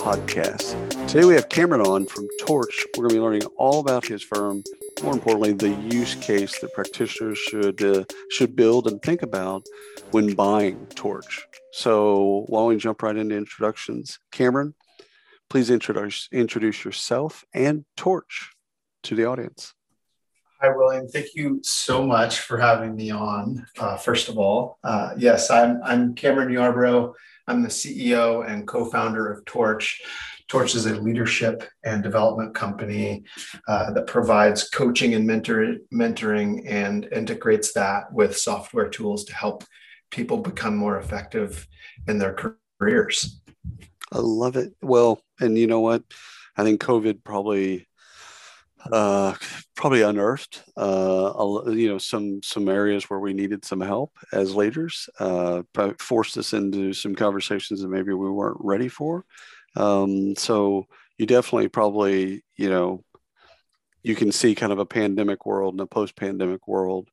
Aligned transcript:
Podcast. 0.00 1.08
Today 1.08 1.26
we 1.26 1.34
have 1.34 1.50
Cameron 1.50 1.82
on 1.82 2.06
from 2.06 2.26
Torch. 2.40 2.86
We're 2.96 3.02
going 3.02 3.10
to 3.10 3.14
be 3.16 3.20
learning 3.20 3.42
all 3.58 3.80
about 3.80 4.06
his 4.06 4.22
firm, 4.22 4.64
more 5.02 5.12
importantly, 5.12 5.52
the 5.52 5.68
use 5.94 6.14
case 6.14 6.58
that 6.60 6.72
practitioners 6.72 7.36
should 7.36 7.82
uh, 7.82 8.04
should 8.30 8.56
build 8.56 8.86
and 8.86 9.02
think 9.02 9.20
about 9.20 9.66
when 10.10 10.34
buying 10.34 10.86
Torch. 10.94 11.46
So, 11.72 12.46
don't 12.50 12.68
we 12.68 12.76
jump 12.78 13.02
right 13.02 13.14
into 13.14 13.36
introductions? 13.36 14.18
Cameron, 14.32 14.74
please 15.50 15.68
introduce 15.68 16.30
introduce 16.32 16.82
yourself 16.82 17.44
and 17.52 17.84
Torch 17.94 18.52
to 19.02 19.14
the 19.14 19.26
audience. 19.26 19.74
Hi, 20.62 20.68
William. 20.76 21.08
Thank 21.08 21.34
you 21.34 21.60
so 21.62 22.06
much 22.06 22.40
for 22.40 22.58
having 22.58 22.94
me 22.94 23.10
on. 23.10 23.66
Uh, 23.78 23.96
first 23.96 24.28
of 24.28 24.36
all, 24.36 24.78
uh, 24.84 25.14
yes, 25.16 25.50
I'm 25.50 25.80
I'm 25.82 26.14
Cameron 26.14 26.50
Yarbrough. 26.50 27.14
I'm 27.46 27.62
the 27.62 27.70
CEO 27.70 28.46
and 28.46 28.68
co-founder 28.68 29.32
of 29.32 29.42
Torch. 29.46 30.02
Torch 30.48 30.74
is 30.74 30.84
a 30.84 31.00
leadership 31.00 31.64
and 31.82 32.02
development 32.02 32.54
company 32.54 33.24
uh, 33.68 33.90
that 33.92 34.06
provides 34.06 34.68
coaching 34.68 35.14
and 35.14 35.26
mentor, 35.26 35.76
mentoring 35.94 36.70
and 36.70 37.08
integrates 37.10 37.72
that 37.72 38.12
with 38.12 38.36
software 38.36 38.90
tools 38.90 39.24
to 39.24 39.34
help 39.34 39.64
people 40.10 40.36
become 40.36 40.76
more 40.76 40.98
effective 40.98 41.66
in 42.06 42.18
their 42.18 42.36
careers. 42.78 43.40
I 44.12 44.18
love 44.18 44.56
it. 44.56 44.74
Well, 44.82 45.22
and 45.40 45.56
you 45.56 45.66
know 45.66 45.80
what? 45.80 46.02
I 46.54 46.64
think 46.64 46.82
COVID 46.82 47.24
probably 47.24 47.86
uh, 48.92 49.34
probably 49.76 50.02
unearthed 50.02 50.62
uh, 50.76 51.32
you 51.68 51.88
know 51.88 51.98
some 51.98 52.42
some 52.42 52.68
areas 52.68 53.08
where 53.08 53.20
we 53.20 53.32
needed 53.32 53.64
some 53.64 53.80
help 53.80 54.12
as 54.32 54.54
leaders 54.54 55.08
uh, 55.18 55.62
forced 55.98 56.36
us 56.38 56.52
into 56.52 56.92
some 56.92 57.14
conversations 57.14 57.82
that 57.82 57.88
maybe 57.88 58.12
we 58.12 58.30
weren't 58.30 58.58
ready 58.60 58.88
for. 58.88 59.24
Um, 59.76 60.34
so 60.36 60.86
you 61.18 61.26
definitely 61.26 61.68
probably 61.68 62.42
you 62.56 62.70
know 62.70 63.04
you 64.02 64.14
can 64.14 64.32
see 64.32 64.54
kind 64.54 64.72
of 64.72 64.78
a 64.78 64.86
pandemic 64.86 65.44
world 65.44 65.74
and 65.74 65.80
a 65.80 65.86
post-pandemic 65.86 66.66
world. 66.66 67.08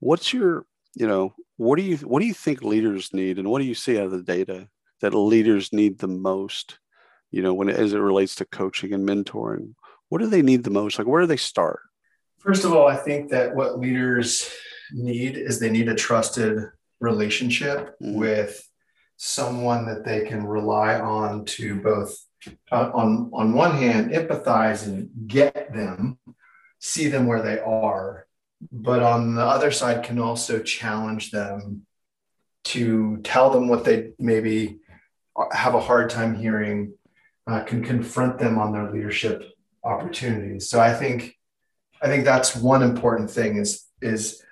What's 0.00 0.32
your 0.32 0.66
you 0.94 1.06
know 1.06 1.34
what 1.56 1.76
do 1.76 1.82
you 1.82 1.96
what 1.98 2.20
do 2.20 2.26
you 2.26 2.34
think 2.34 2.62
leaders 2.62 3.12
need 3.12 3.38
and 3.38 3.48
what 3.48 3.60
do 3.60 3.64
you 3.64 3.74
see 3.74 3.98
out 3.98 4.06
of 4.06 4.12
the 4.12 4.22
data 4.22 4.68
that 5.00 5.14
leaders 5.14 5.72
need 5.72 5.98
the 5.98 6.08
most 6.08 6.78
you 7.30 7.42
know 7.42 7.54
when 7.54 7.68
as 7.68 7.92
it 7.92 7.98
relates 7.98 8.34
to 8.36 8.44
coaching 8.44 8.92
and 8.92 9.08
mentoring 9.08 9.74
what 10.08 10.20
do 10.20 10.26
they 10.26 10.42
need 10.42 10.64
the 10.64 10.70
most? 10.70 10.98
Like, 10.98 11.06
where 11.06 11.20
do 11.20 11.26
they 11.26 11.36
start? 11.36 11.80
First 12.38 12.64
of 12.64 12.72
all, 12.72 12.86
I 12.86 12.96
think 12.96 13.30
that 13.30 13.54
what 13.54 13.78
leaders 13.78 14.48
need 14.92 15.36
is 15.36 15.58
they 15.58 15.70
need 15.70 15.88
a 15.88 15.94
trusted 15.94 16.58
relationship 17.00 17.96
mm-hmm. 18.00 18.14
with 18.14 18.68
someone 19.16 19.86
that 19.86 20.04
they 20.04 20.24
can 20.24 20.46
rely 20.46 20.98
on 20.98 21.44
to 21.44 21.80
both 21.80 22.16
uh, 22.70 22.90
on 22.94 23.30
on 23.32 23.54
one 23.54 23.76
hand 23.76 24.12
empathize 24.12 24.86
and 24.86 25.08
get 25.26 25.72
them 25.72 26.18
see 26.78 27.08
them 27.08 27.26
where 27.26 27.42
they 27.42 27.58
are 27.58 28.26
but 28.70 29.02
on 29.02 29.34
the 29.34 29.42
other 29.42 29.70
side 29.70 30.04
can 30.04 30.18
also 30.18 30.60
challenge 30.60 31.30
them 31.30 31.82
to 32.64 33.18
tell 33.24 33.50
them 33.50 33.68
what 33.68 33.84
they 33.84 34.12
maybe 34.18 34.78
have 35.52 35.74
a 35.74 35.80
hard 35.80 36.10
time 36.10 36.34
hearing 36.34 36.92
uh, 37.46 37.62
can 37.62 37.82
confront 37.82 38.38
them 38.38 38.58
on 38.58 38.72
their 38.72 38.90
leadership 38.92 39.55
opportunities. 39.86 40.68
So 40.68 40.80
I 40.80 40.92
think 40.92 41.34
I 42.02 42.08
think 42.08 42.24
that's 42.24 42.54
one 42.56 42.82
important 42.82 43.30
thing 43.30 43.56
is 43.56 43.84
is 44.02 44.42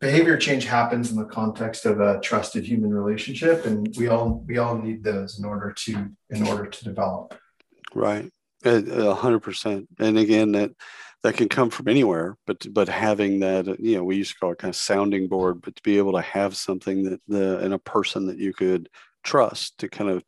behavior 0.00 0.36
change 0.36 0.64
happens 0.64 1.10
in 1.10 1.16
the 1.16 1.24
context 1.24 1.86
of 1.86 2.00
a 2.00 2.20
trusted 2.20 2.64
human 2.64 2.92
relationship 2.92 3.64
and 3.66 3.94
we 3.96 4.08
all 4.08 4.44
we 4.46 4.58
all 4.58 4.76
need 4.76 5.04
those 5.04 5.38
in 5.38 5.44
order 5.44 5.72
to 5.72 6.10
in 6.30 6.46
order 6.46 6.66
to 6.66 6.84
develop. 6.84 7.38
Right. 7.94 8.30
A 8.64 9.14
hundred 9.14 9.40
percent. 9.40 9.88
And 9.98 10.18
again 10.18 10.52
that 10.52 10.72
that 11.22 11.36
can 11.36 11.48
come 11.48 11.70
from 11.70 11.88
anywhere 11.88 12.36
but 12.46 12.66
but 12.72 12.88
having 12.88 13.40
that 13.40 13.80
you 13.80 13.96
know 13.96 14.04
we 14.04 14.16
used 14.16 14.32
to 14.32 14.38
call 14.38 14.52
it 14.52 14.58
kind 14.58 14.70
of 14.70 14.76
sounding 14.76 15.28
board 15.28 15.60
but 15.60 15.76
to 15.76 15.82
be 15.82 15.98
able 15.98 16.12
to 16.12 16.20
have 16.20 16.56
something 16.56 17.04
that 17.04 17.20
the 17.28 17.64
in 17.64 17.72
a 17.72 17.78
person 17.78 18.26
that 18.26 18.38
you 18.38 18.52
could 18.52 18.88
trust 19.24 19.78
to 19.78 19.88
kind 19.88 20.10
of 20.10 20.22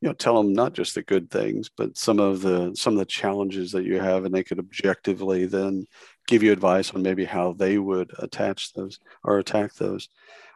you 0.00 0.08
know 0.08 0.14
tell 0.14 0.36
them 0.36 0.52
not 0.52 0.74
just 0.74 0.94
the 0.94 1.02
good 1.02 1.30
things 1.30 1.70
but 1.76 1.96
some 1.96 2.18
of 2.18 2.42
the 2.42 2.74
some 2.74 2.94
of 2.94 2.98
the 2.98 3.04
challenges 3.04 3.72
that 3.72 3.84
you 3.84 3.98
have 3.98 4.24
and 4.24 4.34
they 4.34 4.44
could 4.44 4.58
objectively 4.58 5.46
then 5.46 5.86
give 6.26 6.42
you 6.42 6.52
advice 6.52 6.92
on 6.92 7.02
maybe 7.02 7.24
how 7.24 7.52
they 7.52 7.78
would 7.78 8.12
attach 8.18 8.72
those 8.72 8.98
or 9.22 9.38
attack 9.38 9.74
those. 9.74 10.08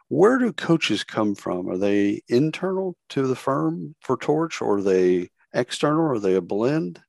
Where 0.07 0.39
do 0.39 0.51
coaches 0.51 1.03
come 1.03 1.35
from? 1.35 1.69
Are 1.69 1.77
they 1.77 2.21
internal 2.27 2.95
to 3.09 3.27
the 3.27 3.35
firm 3.35 3.95
for 4.01 4.17
torch 4.17 4.61
or 4.61 4.77
are 4.77 4.81
they 4.81 5.29
external? 5.53 6.05
Are 6.05 6.19
they 6.19 6.35
a 6.35 6.41
blend 6.41 7.01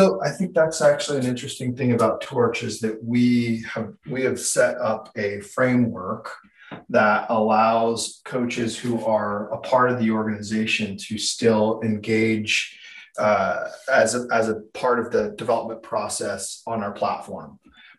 so 0.00 0.18
I 0.24 0.30
think 0.30 0.54
that's 0.54 0.80
actually 0.80 1.18
an 1.18 1.26
interesting 1.26 1.76
thing 1.76 1.92
about 1.92 2.22
Torch 2.22 2.62
is 2.62 2.80
that 2.80 3.04
we 3.04 3.64
have 3.74 3.92
we 4.08 4.22
have 4.22 4.40
set 4.40 4.78
up 4.78 5.10
a 5.14 5.40
framework 5.40 6.32
that 6.88 7.26
allows 7.28 8.22
coaches 8.24 8.78
who 8.78 9.04
are 9.04 9.52
a 9.52 9.58
part 9.58 9.90
of 9.90 9.98
the 9.98 10.10
organization 10.10 10.96
to 10.96 11.18
still 11.18 11.82
engage 11.84 12.78
uh, 13.18 13.68
as, 13.92 14.14
a, 14.14 14.26
as 14.32 14.48
a 14.48 14.60
part 14.72 15.00
of 15.00 15.10
the 15.10 15.34
development 15.36 15.82
process 15.82 16.62
on 16.66 16.82
our 16.82 16.92
platform. 16.92 17.58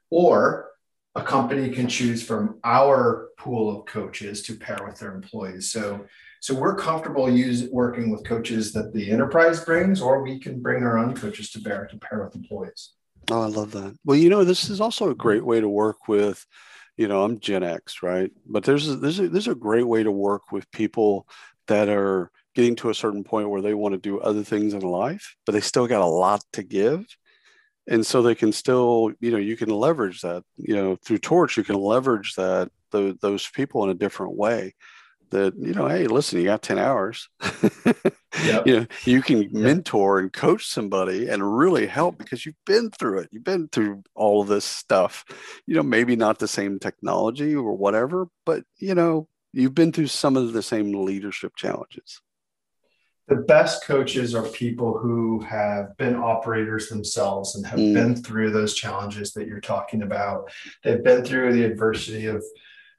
Or 0.09 0.71
a 1.13 1.21
company 1.21 1.69
can 1.69 1.87
choose 1.87 2.23
from 2.23 2.59
our 2.63 3.27
pool 3.37 3.77
of 3.77 3.85
coaches 3.85 4.41
to 4.43 4.55
pair 4.55 4.79
with 4.85 4.97
their 4.97 5.13
employees. 5.13 5.71
So, 5.71 6.05
so 6.41 6.53
we're 6.53 6.75
comfortable 6.75 7.29
use, 7.29 7.69
working 7.71 8.11
with 8.11 8.25
coaches 8.25 8.73
that 8.73 8.93
the 8.93 9.09
enterprise 9.09 9.63
brings, 9.63 10.01
or 10.01 10.21
we 10.21 10.37
can 10.39 10.61
bring 10.61 10.83
our 10.83 10.97
own 10.97 11.15
coaches 11.15 11.49
to 11.51 11.61
bear 11.61 11.87
to 11.87 11.97
pair 11.97 12.25
with 12.25 12.35
employees. 12.35 12.91
Oh, 13.29 13.43
I 13.43 13.47
love 13.47 13.71
that. 13.71 13.95
Well, 14.03 14.17
you 14.17 14.29
know, 14.29 14.43
this 14.43 14.69
is 14.69 14.81
also 14.81 15.09
a 15.09 15.15
great 15.15 15.45
way 15.45 15.61
to 15.61 15.69
work 15.69 16.09
with 16.09 16.45
you 16.97 17.07
know, 17.07 17.23
I'm 17.23 17.39
Gen 17.39 17.63
X, 17.63 18.03
right? 18.03 18.31
But 18.45 18.63
there's 18.63 18.87
a, 18.87 18.95
there's 18.95 19.19
a, 19.19 19.27
there's 19.27 19.47
a 19.47 19.55
great 19.55 19.87
way 19.87 20.03
to 20.03 20.11
work 20.11 20.51
with 20.51 20.71
people 20.71 21.27
that 21.67 21.89
are 21.89 22.29
getting 22.53 22.75
to 22.75 22.89
a 22.89 22.95
certain 22.95 23.23
point 23.23 23.49
where 23.49 23.61
they 23.61 23.73
want 23.73 23.93
to 23.93 23.99
do 23.99 24.19
other 24.19 24.43
things 24.43 24.73
in 24.73 24.81
life, 24.81 25.35
but 25.45 25.53
they 25.53 25.61
still 25.61 25.87
got 25.87 26.01
a 26.01 26.05
lot 26.05 26.43
to 26.53 26.63
give. 26.63 27.05
And 27.87 28.05
so 28.05 28.21
they 28.21 28.35
can 28.35 28.51
still, 28.51 29.11
you 29.19 29.31
know, 29.31 29.37
you 29.37 29.57
can 29.57 29.69
leverage 29.69 30.21
that, 30.21 30.43
you 30.57 30.75
know, 30.75 30.95
through 30.97 31.17
Torch, 31.19 31.57
you 31.57 31.63
can 31.63 31.75
leverage 31.75 32.35
that, 32.35 32.69
the, 32.91 33.17
those 33.21 33.49
people 33.49 33.83
in 33.83 33.89
a 33.89 33.95
different 33.95 34.35
way 34.35 34.75
that, 35.31 35.55
you 35.57 35.73
know, 35.73 35.87
hey, 35.87 36.07
listen, 36.07 36.39
you 36.39 36.45
got 36.45 36.61
10 36.61 36.79
hours. 36.79 37.29
Yep. 38.45 38.65
you 38.65 38.79
know, 38.79 38.87
you 39.03 39.21
can 39.21 39.41
yep. 39.41 39.51
mentor 39.51 40.19
and 40.19 40.31
coach 40.31 40.65
somebody 40.65 41.27
and 41.27 41.57
really 41.57 41.85
help 41.85 42.17
because 42.17 42.45
you've 42.45 42.55
been 42.65 42.89
through 42.89 43.19
it. 43.19 43.29
You've 43.31 43.43
been 43.43 43.67
through 43.67 44.03
all 44.15 44.41
of 44.41 44.47
this 44.47 44.63
stuff. 44.63 45.25
You 45.67 45.75
know, 45.75 45.83
maybe 45.83 46.15
not 46.15 46.39
the 46.39 46.47
same 46.47 46.79
technology 46.79 47.53
or 47.53 47.75
whatever, 47.75 48.29
but 48.45 48.63
you 48.77 48.95
know, 48.95 49.27
you've 49.53 49.75
been 49.75 49.91
through 49.91 50.07
some 50.07 50.37
of 50.37 50.53
the 50.53 50.63
same 50.63 51.05
leadership 51.05 51.55
challenges. 51.55 52.21
The 53.27 53.35
best 53.35 53.85
coaches 53.85 54.33
are 54.33 54.43
people 54.43 54.97
who 54.97 55.39
have 55.41 55.95
been 55.97 56.15
operators 56.15 56.89
themselves 56.89 57.55
and 57.55 57.65
have 57.65 57.79
mm. 57.79 57.93
been 57.93 58.15
through 58.15 58.51
those 58.51 58.73
challenges 58.73 59.33
that 59.33 59.47
you're 59.47 59.61
talking 59.61 60.01
about. 60.01 60.51
They've 60.83 61.03
been 61.03 61.23
through 61.23 61.53
the 61.53 61.63
adversity 61.63 62.25
of 62.25 62.43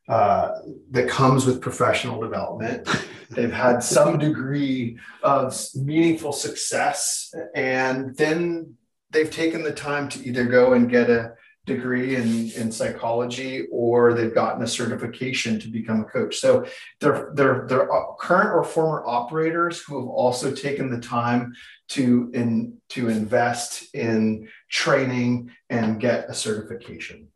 uh, 0.09 0.51
that 0.91 1.09
comes 1.09 1.47
with 1.47 1.61
professional 1.61 2.21
development. 2.21 2.89
They've 3.31 3.53
had 3.53 3.83
some 3.83 4.19
degree 4.19 4.99
of 5.23 5.57
meaningful 5.75 6.33
success, 6.33 7.35
and 7.55 8.17
then 8.17 8.75
they've 9.11 9.31
taken 9.31 9.63
the 9.63 9.73
time 9.73 10.09
to 10.11 10.27
either 10.27 10.45
go 10.45 10.73
and 10.73 10.91
get 10.91 11.09
a 11.09 11.35
degree 11.65 12.17
in, 12.17 12.51
in 12.53 12.73
psychology 12.73 13.69
or 13.71 14.15
they've 14.15 14.35
gotten 14.35 14.63
a 14.63 14.67
certification 14.67 15.61
to 15.61 15.69
become 15.69 16.01
a 16.01 16.05
coach. 16.05 16.37
So 16.39 16.67
they're, 17.01 17.31
they're, 17.35 17.67
they're 17.69 17.89
current 18.19 18.51
or 18.51 18.65
former 18.65 19.05
operators 19.07 19.81
who 19.81 20.01
have 20.01 20.09
also 20.09 20.53
taken 20.53 20.91
the 20.91 21.01
time 21.01 21.55
to, 21.91 22.31
in, 22.35 22.79
to 22.91 23.09
invest 23.09 23.95
in 23.95 24.49
training 24.69 25.53
and 25.71 26.01
get 26.01 26.29
a 26.29 26.35
certification. 26.35 27.29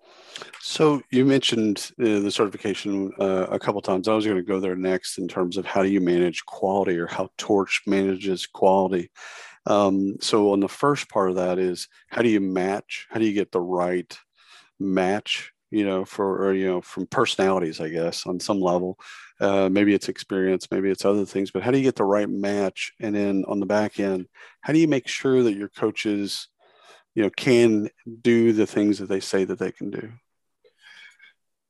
So 0.60 1.02
you 1.10 1.24
mentioned 1.24 1.90
uh, 2.00 2.20
the 2.20 2.30
certification 2.30 3.12
uh, 3.20 3.46
a 3.50 3.58
couple 3.58 3.80
times. 3.80 4.08
I 4.08 4.14
was 4.14 4.26
going 4.26 4.36
to 4.36 4.42
go 4.42 4.60
there 4.60 4.76
next 4.76 5.18
in 5.18 5.28
terms 5.28 5.56
of 5.56 5.64
how 5.64 5.82
do 5.82 5.88
you 5.88 6.00
manage 6.00 6.44
quality 6.44 6.98
or 6.98 7.06
how 7.06 7.30
Torch 7.38 7.82
manages 7.86 8.46
quality. 8.46 9.10
Um, 9.66 10.16
so 10.20 10.52
on 10.52 10.60
the 10.60 10.68
first 10.68 11.08
part 11.08 11.30
of 11.30 11.36
that 11.36 11.58
is 11.58 11.88
how 12.08 12.22
do 12.22 12.28
you 12.28 12.40
match? 12.40 13.06
How 13.10 13.18
do 13.18 13.26
you 13.26 13.32
get 13.32 13.52
the 13.52 13.60
right 13.60 14.16
match? 14.78 15.52
You 15.70 15.84
know, 15.84 16.04
for 16.04 16.46
or, 16.46 16.54
you 16.54 16.66
know, 16.66 16.80
from 16.80 17.06
personalities, 17.06 17.80
I 17.80 17.88
guess, 17.88 18.26
on 18.26 18.38
some 18.38 18.60
level. 18.60 18.98
Uh, 19.40 19.68
maybe 19.68 19.94
it's 19.94 20.08
experience, 20.08 20.68
maybe 20.70 20.90
it's 20.90 21.04
other 21.04 21.26
things, 21.26 21.50
but 21.50 21.62
how 21.62 21.70
do 21.70 21.78
you 21.78 21.84
get 21.84 21.96
the 21.96 22.04
right 22.04 22.28
match? 22.28 22.92
And 23.00 23.14
then 23.14 23.44
on 23.48 23.60
the 23.60 23.66
back 23.66 23.98
end, 24.00 24.26
how 24.60 24.72
do 24.72 24.78
you 24.78 24.88
make 24.88 25.08
sure 25.08 25.42
that 25.42 25.56
your 25.56 25.68
coaches, 25.68 26.48
you 27.14 27.22
know, 27.22 27.30
can 27.30 27.90
do 28.22 28.52
the 28.52 28.66
things 28.66 28.98
that 28.98 29.08
they 29.08 29.20
say 29.20 29.44
that 29.44 29.58
they 29.58 29.72
can 29.72 29.90
do? 29.90 30.12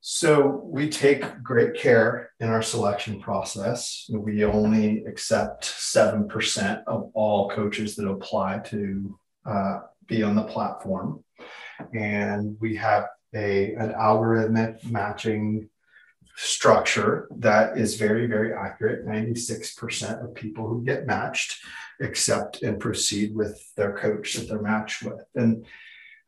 So 0.09 0.63
we 0.65 0.89
take 0.89 1.43
great 1.43 1.75
care 1.75 2.31
in 2.39 2.49
our 2.49 2.63
selection 2.63 3.21
process. 3.21 4.09
We 4.09 4.45
only 4.45 5.05
accept 5.05 5.65
7% 5.65 6.85
of 6.87 7.11
all 7.13 7.51
coaches 7.51 7.97
that 7.97 8.07
apply 8.07 8.61
to 8.67 9.19
uh, 9.45 9.79
be 10.07 10.23
on 10.23 10.37
the 10.37 10.45
platform. 10.45 11.25
And 11.93 12.57
we 12.61 12.77
have 12.77 13.09
a, 13.35 13.75
an 13.75 13.95
algorithmic 13.95 14.89
matching 14.89 15.71
structure 16.37 17.27
that 17.39 17.77
is 17.77 17.97
very, 17.97 18.27
very 18.29 18.55
accurate. 18.55 19.09
96% 19.09 20.23
of 20.23 20.37
people 20.37 20.69
who 20.69 20.85
get 20.85 21.09
matched 21.09 21.59
accept 22.01 22.63
and 22.63 22.79
proceed 22.79 23.35
with 23.35 23.61
their 23.75 23.99
coach 23.99 24.35
that 24.35 24.49
they're 24.49 24.63
matched 24.63 25.03
with. 25.03 25.25
And 25.35 25.67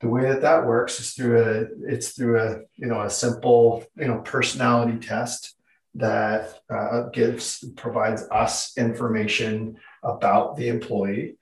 the 0.00 0.08
way 0.08 0.22
that 0.22 0.42
that 0.42 0.66
works 0.66 1.00
is 1.00 1.12
through 1.12 1.40
a 1.42 1.92
it's 1.92 2.10
through 2.10 2.40
a 2.40 2.58
you 2.76 2.86
know 2.86 3.02
a 3.02 3.10
simple 3.10 3.84
you 3.96 4.06
know 4.06 4.18
personality 4.18 4.98
test 4.98 5.56
that 5.94 6.60
uh, 6.70 7.08
gives 7.12 7.64
provides 7.76 8.22
us 8.30 8.76
information 8.76 9.76
about 10.04 10.56
the 10.56 10.68
employee. 10.68 11.36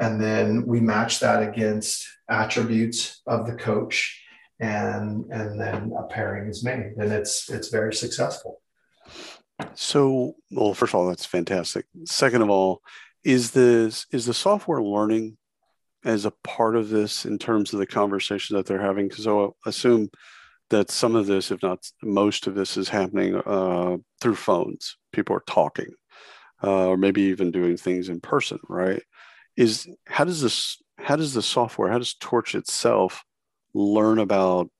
And 0.00 0.20
then 0.20 0.66
we 0.66 0.80
match 0.80 1.20
that 1.20 1.42
against 1.42 2.08
attributes 2.28 3.22
of 3.26 3.46
the 3.46 3.54
coach 3.54 4.20
and 4.58 5.26
and 5.30 5.60
then 5.60 5.92
a 5.96 6.02
pairing 6.04 6.48
is 6.48 6.64
made. 6.64 6.94
And 6.96 7.12
it's 7.12 7.48
it's 7.48 7.68
very 7.68 7.94
successful. 7.94 8.60
So 9.74 10.34
well 10.50 10.74
first 10.74 10.94
of 10.94 11.00
all 11.00 11.06
that's 11.06 11.26
fantastic. 11.26 11.86
Second 12.04 12.42
of 12.42 12.50
all 12.50 12.82
is 13.22 13.52
this 13.52 14.06
is 14.10 14.26
the 14.26 14.34
software 14.34 14.82
learning 14.82 15.36
as 16.04 16.24
a 16.24 16.32
part 16.44 16.76
of 16.76 16.88
this 16.88 17.24
in 17.24 17.38
terms 17.38 17.72
of 17.72 17.78
the 17.78 17.86
conversation 17.86 18.56
that 18.56 18.66
they're 18.66 18.80
having? 18.80 19.08
Because 19.08 19.26
I'll 19.26 19.56
assume 19.66 20.10
that 20.70 20.90
some 20.90 21.14
of 21.14 21.26
this, 21.26 21.50
if 21.50 21.62
not 21.62 21.86
most 22.02 22.46
of 22.46 22.54
this, 22.54 22.76
is 22.76 22.88
happening 22.88 23.36
uh, 23.36 23.96
through 24.20 24.36
phones. 24.36 24.96
People 25.12 25.36
are 25.36 25.44
talking, 25.46 25.92
uh, 26.62 26.88
or 26.88 26.96
maybe 26.96 27.22
even 27.22 27.50
doing 27.50 27.76
things 27.76 28.08
in 28.08 28.20
person. 28.20 28.58
Right? 28.68 29.02
Is 29.56 29.88
how 30.06 30.24
does 30.24 30.40
this? 30.40 30.78
How 30.98 31.16
does 31.16 31.34
the 31.34 31.42
software? 31.42 31.90
How 31.90 31.98
does 31.98 32.14
Torch 32.14 32.54
itself 32.54 33.24
learn 33.74 34.18
about 34.18 34.70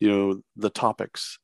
you 0.00 0.08
know 0.08 0.42
the 0.56 0.70
topics 0.70 1.38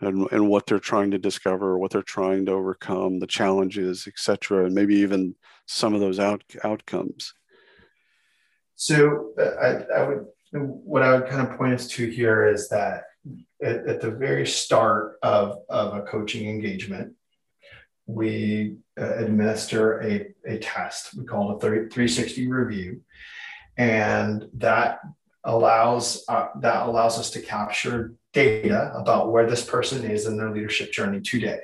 and, 0.00 0.26
and 0.32 0.48
what 0.48 0.66
they're 0.66 0.78
trying 0.78 1.10
to 1.10 1.18
discover, 1.18 1.78
what 1.78 1.90
they're 1.90 2.02
trying 2.02 2.46
to 2.46 2.52
overcome, 2.52 3.18
the 3.18 3.26
challenges, 3.26 4.06
etc., 4.06 4.66
and 4.66 4.74
maybe 4.74 4.96
even 4.96 5.34
some 5.66 5.94
of 5.94 6.00
those 6.00 6.18
out, 6.18 6.42
outcomes. 6.64 7.34
So 8.80 9.34
I, 9.38 9.84
I 9.94 10.08
would, 10.08 10.26
what 10.52 11.02
I 11.02 11.12
would 11.12 11.28
kind 11.28 11.46
of 11.46 11.58
point 11.58 11.74
us 11.74 11.86
to 11.88 12.06
here 12.06 12.48
is 12.48 12.70
that 12.70 13.02
at, 13.62 13.86
at 13.86 14.00
the 14.00 14.10
very 14.10 14.46
start 14.46 15.18
of, 15.22 15.58
of 15.68 15.94
a 15.98 16.00
coaching 16.00 16.48
engagement, 16.48 17.12
we 18.06 18.76
uh, 18.98 19.16
administer 19.16 20.00
a, 20.00 20.32
a 20.46 20.58
test. 20.60 21.14
We 21.14 21.26
call 21.26 21.52
it 21.52 21.56
a 21.56 21.60
30, 21.60 21.76
360 21.90 22.50
review. 22.50 23.02
And 23.76 24.48
that 24.54 25.00
allows 25.44 26.24
uh, 26.26 26.48
that 26.60 26.86
allows 26.86 27.18
us 27.18 27.28
to 27.32 27.42
capture 27.42 28.14
data 28.32 28.92
about 28.94 29.30
where 29.30 29.46
this 29.46 29.62
person 29.62 30.10
is 30.10 30.24
in 30.24 30.38
their 30.38 30.52
leadership 30.52 30.90
journey 30.90 31.20
today. 31.20 31.60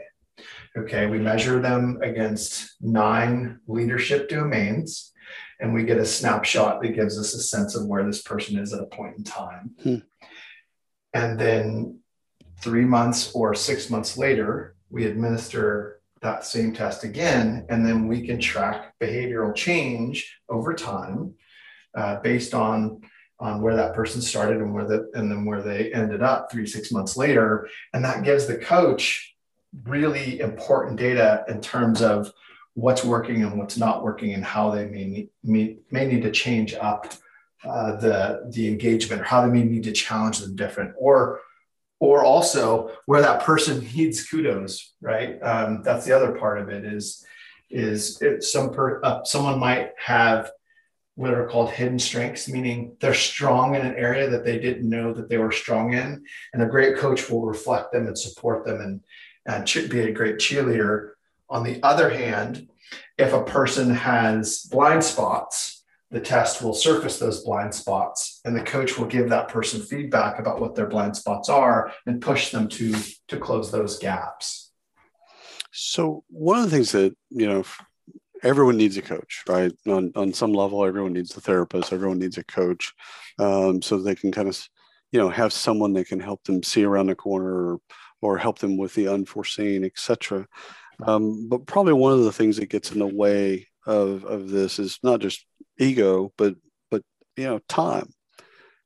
Okay, 0.76 1.06
we 1.06 1.18
measure 1.18 1.62
them 1.62 1.98
against 2.02 2.76
nine 2.82 3.60
leadership 3.66 4.28
domains 4.28 5.14
and 5.60 5.72
we 5.72 5.84
get 5.84 5.98
a 5.98 6.04
snapshot 6.04 6.82
that 6.82 6.94
gives 6.94 7.18
us 7.18 7.34
a 7.34 7.40
sense 7.40 7.74
of 7.74 7.86
where 7.86 8.04
this 8.04 8.22
person 8.22 8.58
is 8.58 8.72
at 8.72 8.82
a 8.82 8.86
point 8.86 9.16
in 9.16 9.24
time. 9.24 9.70
Hmm. 9.82 9.96
And 11.14 11.38
then 11.38 12.00
three 12.60 12.84
months 12.84 13.32
or 13.32 13.54
six 13.54 13.90
months 13.90 14.18
later, 14.18 14.74
we 14.90 15.06
administer 15.06 16.00
that 16.22 16.44
same 16.44 16.72
test 16.72 17.04
again, 17.04 17.66
and 17.68 17.86
then 17.86 18.08
we 18.08 18.26
can 18.26 18.40
track 18.40 18.94
behavioral 19.00 19.54
change 19.54 20.38
over 20.48 20.74
time 20.74 21.34
uh, 21.96 22.20
based 22.20 22.54
on 22.54 23.00
on 23.38 23.60
where 23.60 23.76
that 23.76 23.92
person 23.92 24.22
started 24.22 24.56
and 24.58 24.72
where 24.72 24.86
the 24.86 25.10
and 25.14 25.30
then 25.30 25.44
where 25.44 25.62
they 25.62 25.92
ended 25.92 26.22
up 26.22 26.50
three 26.50 26.66
six 26.66 26.90
months 26.90 27.16
later, 27.16 27.68
and 27.92 28.04
that 28.04 28.24
gives 28.24 28.46
the 28.46 28.56
coach 28.56 29.34
really 29.84 30.40
important 30.40 30.98
data 30.98 31.44
in 31.48 31.60
terms 31.60 32.00
of 32.00 32.32
what's 32.76 33.02
working 33.02 33.42
and 33.42 33.58
what's 33.58 33.78
not 33.78 34.04
working 34.04 34.34
and 34.34 34.44
how 34.44 34.70
they 34.70 34.84
may 34.84 35.06
need, 35.06 35.30
may, 35.42 35.78
may 35.90 36.06
need 36.06 36.22
to 36.22 36.30
change 36.30 36.74
up 36.74 37.10
uh, 37.64 37.96
the, 37.96 38.50
the 38.52 38.68
engagement 38.68 39.22
or 39.22 39.24
how 39.24 39.40
they 39.40 39.50
may 39.50 39.64
need 39.64 39.82
to 39.82 39.92
challenge 39.92 40.38
them 40.38 40.54
different 40.54 40.94
or 40.98 41.40
or 41.98 42.22
also 42.22 42.90
where 43.06 43.22
that 43.22 43.42
person 43.42 43.80
needs 43.96 44.28
kudos 44.28 44.92
right? 45.00 45.42
Um, 45.42 45.82
that's 45.82 46.04
the 46.04 46.14
other 46.14 46.32
part 46.32 46.60
of 46.60 46.68
it 46.68 46.84
is 46.84 47.24
is 47.70 48.20
it 48.20 48.44
some 48.44 48.70
per, 48.70 49.02
uh, 49.02 49.24
someone 49.24 49.58
might 49.58 49.92
have 49.96 50.52
what 51.14 51.32
are 51.32 51.48
called 51.48 51.70
hidden 51.70 51.98
strengths 51.98 52.46
meaning 52.46 52.94
they're 53.00 53.14
strong 53.14 53.74
in 53.74 53.86
an 53.86 53.96
area 53.96 54.28
that 54.28 54.44
they 54.44 54.58
didn't 54.58 54.88
know 54.88 55.14
that 55.14 55.30
they 55.30 55.38
were 55.38 55.50
strong 55.50 55.94
in 55.94 56.22
and 56.52 56.62
a 56.62 56.66
great 56.66 56.98
coach 56.98 57.30
will 57.30 57.46
reflect 57.46 57.90
them 57.90 58.06
and 58.06 58.18
support 58.18 58.66
them 58.66 58.82
and, 58.82 59.00
and 59.46 59.90
be 59.90 60.00
a 60.00 60.12
great 60.12 60.36
cheerleader 60.36 61.12
on 61.48 61.64
the 61.64 61.82
other 61.82 62.10
hand, 62.10 62.68
if 63.18 63.32
a 63.32 63.44
person 63.44 63.90
has 63.90 64.68
blind 64.70 65.04
spots, 65.04 65.76
the 66.10 66.20
test 66.20 66.62
will 66.62 66.74
surface 66.74 67.18
those 67.18 67.42
blind 67.42 67.74
spots 67.74 68.40
and 68.44 68.56
the 68.56 68.62
coach 68.62 68.96
will 68.96 69.06
give 69.06 69.28
that 69.28 69.48
person 69.48 69.80
feedback 69.80 70.38
about 70.38 70.60
what 70.60 70.74
their 70.74 70.86
blind 70.86 71.16
spots 71.16 71.48
are 71.48 71.92
and 72.06 72.22
push 72.22 72.50
them 72.50 72.68
to 72.68 72.94
to 73.28 73.36
close 73.38 73.70
those 73.70 73.98
gaps. 73.98 74.70
So 75.72 76.24
one 76.28 76.58
of 76.58 76.64
the 76.64 76.70
things 76.70 76.92
that 76.92 77.16
you 77.30 77.46
know 77.46 77.64
everyone 78.42 78.76
needs 78.76 78.96
a 78.96 79.02
coach 79.02 79.42
right? 79.48 79.72
On, 79.88 80.12
on 80.14 80.32
some 80.32 80.52
level 80.52 80.84
everyone 80.84 81.14
needs 81.14 81.36
a 81.36 81.40
therapist 81.40 81.92
everyone 81.92 82.18
needs 82.18 82.38
a 82.38 82.44
coach 82.44 82.92
um, 83.38 83.82
so 83.82 83.98
they 83.98 84.14
can 84.14 84.30
kind 84.30 84.48
of 84.48 84.68
you 85.10 85.18
know 85.18 85.28
have 85.28 85.52
someone 85.52 85.92
that 85.94 86.06
can 86.06 86.20
help 86.20 86.44
them 86.44 86.62
see 86.62 86.84
around 86.84 87.06
the 87.06 87.14
corner 87.14 87.72
or, 87.72 87.80
or 88.22 88.38
help 88.38 88.58
them 88.58 88.76
with 88.76 88.94
the 88.94 89.08
unforeseen 89.08 89.84
etc 89.84 90.46
um, 91.02 91.48
but 91.48 91.66
probably 91.66 91.92
one 91.92 92.12
of 92.12 92.24
the 92.24 92.32
things 92.32 92.56
that 92.56 92.70
gets 92.70 92.92
in 92.92 92.98
the 92.98 93.06
way 93.06 93.66
of, 93.86 94.24
of 94.24 94.48
this 94.48 94.78
is 94.78 94.98
not 95.02 95.20
just 95.20 95.44
ego, 95.78 96.32
but 96.36 96.54
but 96.90 97.02
you 97.36 97.44
know 97.44 97.60
time. 97.68 98.10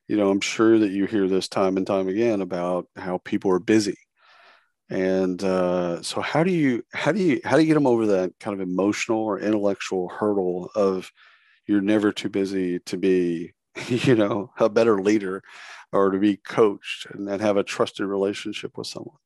You 0.08 0.16
know, 0.16 0.30
I'm 0.30 0.40
sure 0.40 0.78
that 0.78 0.90
you 0.90 1.06
hear 1.06 1.28
this 1.28 1.48
time 1.48 1.76
and 1.76 1.86
time 1.86 2.08
again 2.08 2.40
about 2.40 2.86
how 2.96 3.18
people 3.18 3.52
are 3.52 3.60
busy, 3.60 3.96
and 4.90 5.42
uh, 5.42 6.02
so 6.02 6.20
how 6.20 6.42
do 6.42 6.50
you 6.52 6.82
how 6.92 7.12
do 7.12 7.22
you 7.22 7.40
how 7.44 7.56
do 7.56 7.62
you 7.62 7.68
get 7.68 7.74
them 7.74 7.86
over 7.86 8.06
that 8.06 8.32
kind 8.40 8.54
of 8.54 8.60
emotional 8.60 9.20
or 9.20 9.38
intellectual 9.38 10.08
hurdle 10.08 10.70
of 10.74 11.10
you're 11.66 11.80
never 11.80 12.10
too 12.12 12.28
busy 12.28 12.80
to 12.80 12.96
be 12.96 13.52
you 13.88 14.16
know 14.16 14.50
a 14.58 14.68
better 14.68 15.00
leader 15.00 15.42
or 15.92 16.10
to 16.10 16.18
be 16.18 16.36
coached 16.36 17.06
and 17.12 17.28
have 17.40 17.56
a 17.56 17.62
trusted 17.62 18.06
relationship 18.06 18.76
with 18.76 18.86
someone 18.86 19.16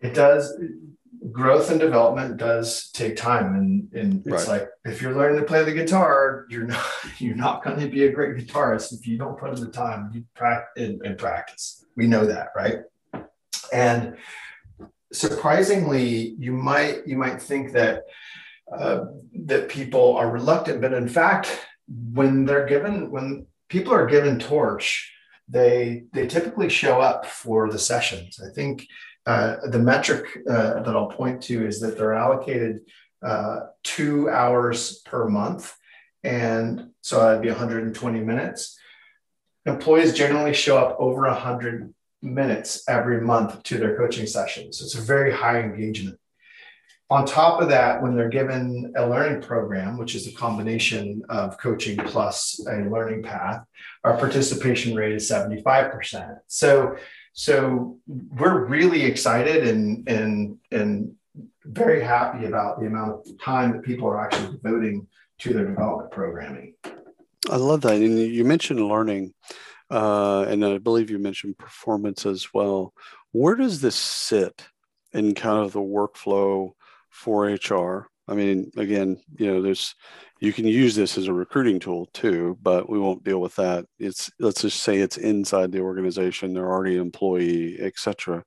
it 0.00 0.14
does 0.14 0.54
growth 1.32 1.70
and 1.70 1.80
development 1.80 2.36
does 2.36 2.90
take 2.92 3.16
time 3.16 3.54
and, 3.56 3.92
and 3.92 4.26
it's 4.26 4.48
right. 4.48 4.60
like 4.60 4.68
if 4.84 5.02
you're 5.02 5.14
learning 5.14 5.38
to 5.40 5.46
play 5.46 5.64
the 5.64 5.72
guitar 5.72 6.46
you're 6.48 6.66
not 6.66 6.86
you're 7.18 7.36
not 7.36 7.64
going 7.64 7.78
to 7.78 7.88
be 7.88 8.04
a 8.04 8.12
great 8.12 8.36
guitarist 8.36 8.92
if 8.92 9.06
you 9.06 9.18
don't 9.18 9.38
put 9.38 9.56
in 9.56 9.60
the 9.60 9.70
time 9.70 10.10
you 10.12 10.24
practice 10.34 11.00
in 11.04 11.16
practice. 11.16 11.84
We 11.96 12.06
know 12.06 12.26
that 12.26 12.48
right? 12.56 12.78
And 13.72 14.16
surprisingly 15.12 16.34
you 16.38 16.52
might 16.52 17.06
you 17.06 17.16
might 17.16 17.42
think 17.42 17.72
that 17.72 18.04
uh, 18.76 19.06
that 19.46 19.68
people 19.68 20.16
are 20.16 20.30
reluctant 20.30 20.80
but 20.80 20.92
in 20.92 21.08
fact 21.08 21.66
when 22.12 22.44
they're 22.44 22.66
given 22.66 23.10
when 23.10 23.46
people 23.68 23.92
are 23.92 24.06
given 24.06 24.38
torch 24.38 25.10
they 25.48 26.04
they 26.12 26.26
typically 26.26 26.68
show 26.68 27.00
up 27.00 27.26
for 27.26 27.70
the 27.70 27.78
sessions. 27.78 28.40
I 28.44 28.52
think 28.52 28.86
uh, 29.28 29.68
the 29.68 29.78
metric 29.78 30.24
uh, 30.48 30.82
that 30.82 30.96
I'll 30.96 31.08
point 31.08 31.42
to 31.42 31.66
is 31.66 31.80
that 31.80 31.98
they're 31.98 32.14
allocated 32.14 32.80
uh, 33.22 33.66
two 33.84 34.30
hours 34.30 35.02
per 35.04 35.28
month. 35.28 35.74
And 36.24 36.92
so 37.02 37.20
that'd 37.20 37.42
be 37.42 37.48
120 37.48 38.20
minutes. 38.20 38.78
Employees 39.66 40.14
generally 40.14 40.54
show 40.54 40.78
up 40.78 40.96
over 40.98 41.22
100 41.22 41.92
minutes 42.22 42.84
every 42.88 43.20
month 43.20 43.62
to 43.64 43.76
their 43.76 43.98
coaching 43.98 44.26
sessions. 44.26 44.78
So 44.78 44.86
it's 44.86 44.94
a 44.94 45.02
very 45.02 45.30
high 45.30 45.60
engagement. 45.60 46.18
On 47.10 47.26
top 47.26 47.60
of 47.60 47.68
that, 47.68 48.02
when 48.02 48.16
they're 48.16 48.30
given 48.30 48.94
a 48.96 49.06
learning 49.06 49.42
program, 49.42 49.98
which 49.98 50.14
is 50.14 50.26
a 50.26 50.32
combination 50.32 51.22
of 51.28 51.58
coaching 51.58 51.98
plus 51.98 52.60
a 52.66 52.88
learning 52.88 53.24
path, 53.24 53.62
our 54.04 54.16
participation 54.16 54.94
rate 54.94 55.14
is 55.14 55.30
75%. 55.30 56.38
So, 56.46 56.96
so 57.38 57.98
we're 58.08 58.64
really 58.64 59.04
excited 59.04 59.68
and, 59.68 60.08
and, 60.08 60.58
and 60.72 61.14
very 61.64 62.02
happy 62.02 62.46
about 62.46 62.80
the 62.80 62.86
amount 62.86 63.12
of 63.12 63.40
time 63.40 63.72
that 63.72 63.82
people 63.82 64.08
are 64.08 64.20
actually 64.20 64.56
devoting 64.56 65.06
to 65.38 65.52
their 65.52 65.66
development 65.66 66.10
programming. 66.10 66.74
I 67.48 67.56
love 67.56 67.82
that. 67.82 67.94
And 67.94 68.18
you 68.18 68.44
mentioned 68.44 68.80
learning, 68.80 69.34
uh, 69.88 70.46
and 70.48 70.64
I 70.64 70.78
believe 70.78 71.10
you 71.10 71.20
mentioned 71.20 71.58
performance 71.58 72.26
as 72.26 72.52
well. 72.52 72.92
Where 73.30 73.54
does 73.54 73.80
this 73.80 73.94
sit 73.94 74.66
in 75.12 75.34
kind 75.34 75.64
of 75.64 75.72
the 75.72 75.80
workflow 75.80 76.72
for 77.10 77.46
HR. 77.46 78.08
I 78.26 78.34
mean, 78.34 78.70
again, 78.76 79.20
you 79.36 79.46
know, 79.46 79.62
there's 79.62 79.94
you 80.40 80.52
can 80.52 80.66
use 80.66 80.94
this 80.94 81.18
as 81.18 81.26
a 81.26 81.32
recruiting 81.32 81.80
tool 81.80 82.06
too, 82.12 82.56
but 82.62 82.88
we 82.88 82.98
won't 82.98 83.24
deal 83.24 83.40
with 83.40 83.56
that. 83.56 83.86
It's 83.98 84.30
let's 84.38 84.62
just 84.62 84.82
say 84.82 84.98
it's 84.98 85.16
inside 85.16 85.72
the 85.72 85.80
organization, 85.80 86.54
they're 86.54 86.70
already 86.70 86.94
an 86.94 87.02
employee, 87.02 87.80
etc. 87.80 88.44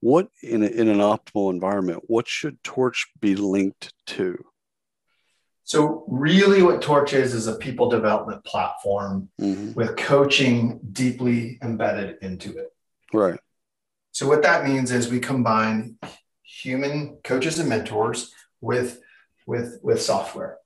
What 0.00 0.28
in 0.42 0.62
a, 0.62 0.66
in 0.66 0.88
an 0.88 0.98
optimal 0.98 1.52
environment, 1.52 2.04
what 2.06 2.26
should 2.26 2.62
Torch 2.62 3.08
be 3.20 3.36
linked 3.36 3.92
to? 4.06 4.44
So 5.64 6.04
really 6.08 6.62
what 6.62 6.80
Torch 6.82 7.12
is 7.12 7.34
is 7.34 7.46
a 7.46 7.56
people 7.56 7.90
development 7.90 8.44
platform 8.44 9.28
mm-hmm. 9.40 9.74
with 9.74 9.96
coaching 9.96 10.80
deeply 10.92 11.58
embedded 11.62 12.16
into 12.22 12.56
it. 12.56 12.68
Right. 13.12 13.38
So 14.12 14.26
what 14.26 14.42
that 14.42 14.66
means 14.66 14.90
is 14.90 15.10
we 15.10 15.20
combine 15.20 15.98
human 16.42 17.18
coaches 17.22 17.58
and 17.58 17.68
mentors 17.68 18.32
with 18.60 18.98
with 19.46 19.78
with 19.82 20.02
software 20.02 20.58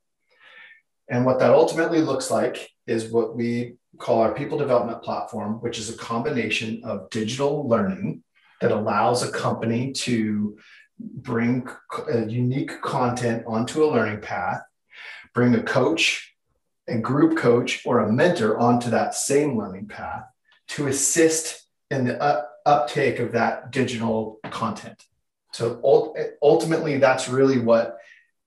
and 1.13 1.25
what 1.25 1.39
that 1.39 1.51
ultimately 1.51 2.01
looks 2.01 2.31
like 2.31 2.71
is 2.87 3.11
what 3.11 3.37
we 3.37 3.77
call 3.99 4.21
our 4.21 4.35
people 4.35 4.59
development 4.59 5.03
platform 5.03 5.61
which 5.61 5.79
is 5.79 5.89
a 5.89 5.97
combination 5.97 6.83
of 6.85 7.09
digital 7.11 7.69
learning 7.69 8.23
that 8.61 8.73
allows 8.73 9.23
a 9.23 9.31
company 9.31 9.93
to 9.93 10.57
bring 10.99 11.69
unique 12.27 12.81
content 12.81 13.45
onto 13.47 13.85
a 13.85 13.91
learning 13.91 14.21
path 14.21 14.63
bring 15.35 15.55
a 15.55 15.63
coach 15.63 16.35
a 16.89 16.99
group 16.99 17.39
coach 17.39 17.83
or 17.87 18.01
a 18.01 18.13
mentor 18.13 18.59
onto 18.59 18.91
that 18.91 19.15
same 19.15 19.57
learning 19.57 19.87
path 19.87 20.25
to 20.67 20.89
assist 20.89 21.69
in 21.91 22.05
the 22.05 22.45
uptake 22.67 23.21
of 23.21 23.33
that 23.33 23.71
digital 23.71 24.41
content 24.51 25.07
so 25.53 25.81
ultimately, 26.43 26.97
that's 26.99 27.29
really 27.29 27.59
what 27.59 27.99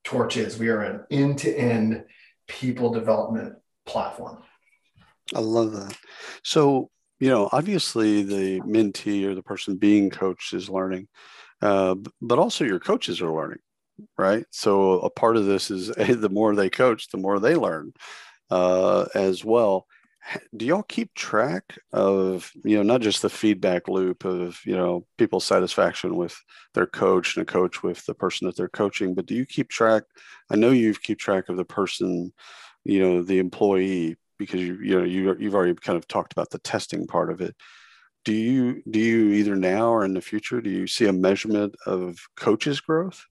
Torch 0.04 0.38
is. 0.38 0.58
We 0.58 0.70
are 0.70 0.82
an 0.82 1.06
end 1.12 1.40
to 1.40 1.56
end 1.56 2.04
people 2.48 2.92
development 2.92 3.56
platform. 3.86 4.44
I 5.34 5.40
love 5.40 5.72
that. 5.74 5.98
So, 6.44 6.90
you 7.20 7.30
know, 7.30 7.50
obviously 7.52 8.24
the 8.24 8.62
mentee 8.62 9.26
or 9.26 9.34
the 9.34 9.44
person 9.44 9.78
being 9.78 10.10
coached 10.10 10.54
is 10.54 10.70
learning, 10.70 11.08
uh, 11.62 11.96
but 12.22 12.40
also 12.40 12.64
your 12.64 12.80
coaches 12.80 13.22
are 13.22 13.34
learning, 13.34 13.60
right? 14.18 14.46
So, 14.52 15.00
a 15.00 15.10
part 15.10 15.38
of 15.38 15.46
this 15.46 15.72
is 15.72 15.88
the 15.98 16.30
more 16.30 16.56
they 16.56 16.70
coach, 16.70 17.10
the 17.10 17.18
more 17.18 17.40
they 17.40 17.56
learn 17.56 17.94
uh, 18.52 19.06
as 19.16 19.44
well 19.44 19.88
do 20.56 20.66
y'all 20.66 20.84
keep 20.84 21.14
track 21.14 21.78
of 21.94 22.52
you 22.64 22.76
know 22.76 22.84
not 22.84 23.02
just 23.02 23.22
the 23.22 23.30
feedback 23.30 23.88
loop 23.88 24.26
of 24.26 24.60
you 24.66 24.76
know 24.76 25.06
people's 25.18 25.46
satisfaction 25.46 26.16
with 26.16 26.36
their 26.74 26.88
coach 26.88 27.38
and 27.38 27.44
a 27.44 27.52
coach 27.52 27.84
with 27.84 28.06
the 28.06 28.14
person 28.14 28.48
that 28.48 28.56
they're 28.58 28.68
coaching 28.68 29.14
but 29.14 29.26
do 29.26 29.36
you 29.36 29.46
keep 29.46 29.70
track 29.70 30.04
i 30.50 30.56
know 30.56 30.72
you've 30.72 31.02
keep 31.02 31.20
track 31.20 31.48
of 31.48 31.58
the 31.58 31.66
person 31.66 32.34
you 32.84 33.00
know 33.00 33.22
the 33.22 33.40
employee 33.40 34.18
because 34.38 34.62
you 34.62 34.78
you 34.82 34.98
know 34.98 35.04
you, 35.04 35.36
you've 35.40 35.56
already 35.56 35.74
kind 35.76 35.98
of 35.98 36.08
talked 36.08 36.32
about 36.32 36.50
the 36.50 36.60
testing 36.60 37.08
part 37.08 37.32
of 37.32 37.42
it. 37.42 37.56
Do 38.24 38.34
you 38.34 38.82
do 38.90 39.00
you 39.00 39.30
either 39.34 39.56
now 39.56 39.90
or 39.90 40.04
in 40.04 40.14
the 40.14 40.22
future 40.22 40.62
do 40.62 40.70
you 40.70 40.88
see 40.88 41.06
a 41.06 41.14
measurement 41.14 41.76
of 41.86 42.18
coaches 42.36 42.82
growth 42.82 43.24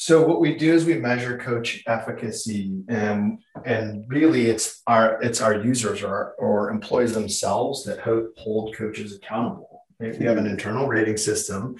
so 0.00 0.24
what 0.24 0.40
we 0.40 0.54
do 0.54 0.72
is 0.72 0.84
we 0.84 0.94
measure 0.94 1.36
coach 1.36 1.82
efficacy, 1.88 2.84
and 2.88 3.40
and 3.64 4.04
really 4.06 4.46
it's 4.46 4.80
our 4.86 5.20
it's 5.20 5.40
our 5.40 5.56
users 5.60 6.04
or 6.04 6.34
or 6.38 6.70
employees 6.70 7.14
themselves 7.14 7.82
that 7.84 7.98
hold 7.98 8.76
coaches 8.76 9.16
accountable. 9.16 9.86
We 9.98 10.24
have 10.26 10.38
an 10.38 10.46
internal 10.46 10.86
rating 10.86 11.16
system. 11.16 11.78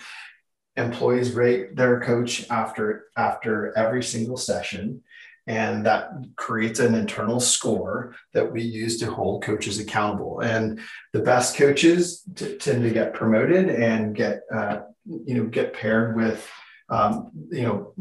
Employees 0.76 1.34
rate 1.34 1.76
their 1.76 2.00
coach 2.00 2.44
after 2.50 3.04
after 3.16 3.72
every 3.78 4.02
single 4.02 4.36
session, 4.36 5.04
and 5.46 5.86
that 5.86 6.10
creates 6.34 6.80
an 6.80 6.96
internal 6.96 7.38
score 7.38 8.16
that 8.34 8.52
we 8.52 8.62
use 8.62 8.98
to 8.98 9.12
hold 9.12 9.44
coaches 9.44 9.78
accountable. 9.78 10.40
And 10.40 10.80
the 11.12 11.22
best 11.22 11.56
coaches 11.56 12.24
t- 12.34 12.56
tend 12.56 12.82
to 12.82 12.90
get 12.90 13.14
promoted 13.14 13.70
and 13.70 14.12
get 14.16 14.40
uh, 14.52 14.80
you 15.04 15.34
know 15.34 15.44
get 15.44 15.72
paired 15.72 16.16
with 16.16 16.44
um, 16.88 17.30
you 17.50 17.62
know 17.62 17.94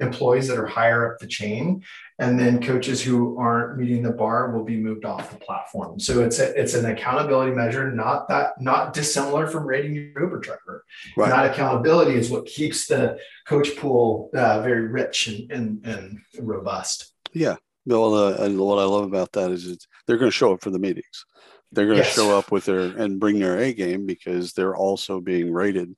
employees 0.00 0.48
that 0.48 0.58
are 0.58 0.66
higher 0.66 1.12
up 1.12 1.18
the 1.18 1.26
chain 1.26 1.82
and 2.18 2.38
then 2.38 2.62
coaches 2.62 3.02
who 3.02 3.38
aren't 3.38 3.78
meeting 3.78 4.02
the 4.02 4.12
bar 4.12 4.50
will 4.50 4.64
be 4.64 4.76
moved 4.76 5.04
off 5.04 5.30
the 5.30 5.38
platform. 5.38 5.98
So 5.98 6.22
it's 6.22 6.38
a, 6.38 6.58
it's 6.60 6.74
an 6.74 6.86
accountability 6.86 7.52
measure 7.52 7.90
not 7.90 8.28
that 8.28 8.60
not 8.60 8.92
dissimilar 8.92 9.46
from 9.46 9.66
rating 9.66 9.94
your 9.94 10.20
uber 10.20 10.38
driver. 10.38 10.84
Right. 11.16 11.30
that 11.30 11.52
accountability 11.52 12.14
is 12.14 12.30
what 12.30 12.46
keeps 12.46 12.86
the 12.86 13.18
coach 13.46 13.76
pool 13.76 14.30
uh, 14.34 14.60
very 14.62 14.88
rich 14.88 15.28
and, 15.28 15.50
and, 15.50 15.86
and 15.86 16.20
robust. 16.40 17.12
Yeah. 17.32 17.56
Well 17.86 18.14
uh, 18.14 18.36
and 18.44 18.58
what 18.58 18.78
i 18.78 18.84
love 18.84 19.04
about 19.04 19.32
that 19.32 19.50
is 19.52 19.66
it's, 19.68 19.86
they're 20.06 20.18
going 20.18 20.30
to 20.30 20.36
show 20.36 20.52
up 20.52 20.60
for 20.60 20.70
the 20.70 20.78
meetings. 20.78 21.24
They're 21.72 21.86
going 21.86 21.98
to 21.98 22.04
yes. 22.04 22.14
show 22.14 22.36
up 22.36 22.50
with 22.50 22.64
their 22.64 22.80
and 22.80 23.20
bring 23.20 23.38
their 23.38 23.58
a 23.58 23.72
game 23.72 24.06
because 24.06 24.52
they're 24.52 24.76
also 24.76 25.20
being 25.20 25.52
rated 25.52 25.94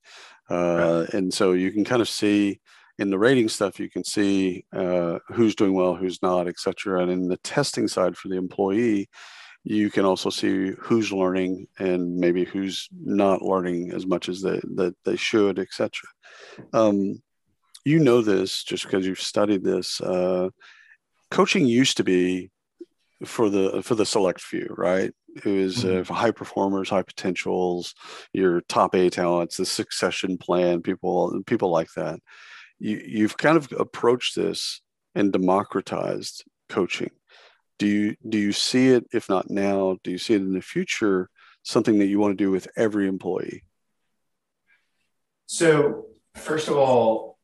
uh, 0.50 1.04
right. 1.04 1.14
And 1.14 1.32
so 1.32 1.52
you 1.52 1.70
can 1.72 1.84
kind 1.84 2.02
of 2.02 2.08
see 2.08 2.60
in 2.98 3.10
the 3.10 3.18
rating 3.18 3.48
stuff, 3.48 3.78
you 3.78 3.88
can 3.88 4.04
see 4.04 4.64
uh, 4.72 5.18
who's 5.28 5.54
doing 5.54 5.72
well, 5.72 5.94
who's 5.94 6.20
not, 6.20 6.48
et 6.48 6.58
cetera. 6.58 7.00
And 7.02 7.10
in 7.10 7.28
the 7.28 7.36
testing 7.38 7.86
side 7.86 8.16
for 8.16 8.28
the 8.28 8.36
employee, 8.36 9.08
you 9.64 9.90
can 9.90 10.04
also 10.04 10.30
see 10.30 10.72
who's 10.80 11.12
learning 11.12 11.68
and 11.78 12.16
maybe 12.16 12.44
who's 12.44 12.88
not 12.92 13.42
learning 13.42 13.92
as 13.92 14.06
much 14.06 14.28
as 14.28 14.40
they, 14.42 14.60
that 14.74 14.94
they 15.04 15.16
should, 15.16 15.58
et 15.58 15.68
cetera. 15.70 16.08
Um, 16.72 17.22
you 17.84 17.98
know 17.98 18.22
this 18.22 18.64
just 18.64 18.84
because 18.84 19.06
you've 19.06 19.20
studied 19.20 19.62
this. 19.62 20.00
Uh, 20.00 20.48
coaching 21.30 21.66
used 21.66 21.98
to 21.98 22.04
be 22.04 22.50
for 23.24 23.50
the 23.50 23.82
for 23.82 23.94
the 23.94 24.06
select 24.06 24.40
few, 24.40 24.72
right? 24.76 25.12
It 25.34 25.44
was 25.44 25.84
uh, 25.84 25.88
mm-hmm. 25.88 26.12
high 26.12 26.30
performers, 26.30 26.90
high 26.90 27.02
potentials, 27.02 27.94
your 28.32 28.60
top 28.62 28.94
A 28.94 29.10
talents, 29.10 29.56
the 29.56 29.66
succession 29.66 30.38
plan, 30.38 30.82
people 30.82 31.42
people 31.46 31.70
like 31.70 31.92
that. 31.96 32.20
You 32.78 33.02
you've 33.04 33.36
kind 33.36 33.56
of 33.56 33.68
approached 33.78 34.36
this 34.36 34.80
and 35.14 35.32
democratized 35.32 36.44
coaching. 36.68 37.10
Do 37.78 37.86
you 37.86 38.16
do 38.28 38.38
you 38.38 38.52
see 38.52 38.88
it? 38.88 39.06
If 39.12 39.28
not 39.28 39.50
now, 39.50 39.98
do 40.02 40.10
you 40.10 40.18
see 40.18 40.34
it 40.34 40.42
in 40.42 40.52
the 40.52 40.62
future? 40.62 41.28
Something 41.62 41.98
that 41.98 42.06
you 42.06 42.18
want 42.18 42.38
to 42.38 42.44
do 42.44 42.50
with 42.50 42.68
every 42.76 43.08
employee. 43.08 43.64
So 45.46 46.06
first 46.34 46.68
of 46.68 46.76
all, 46.76 47.37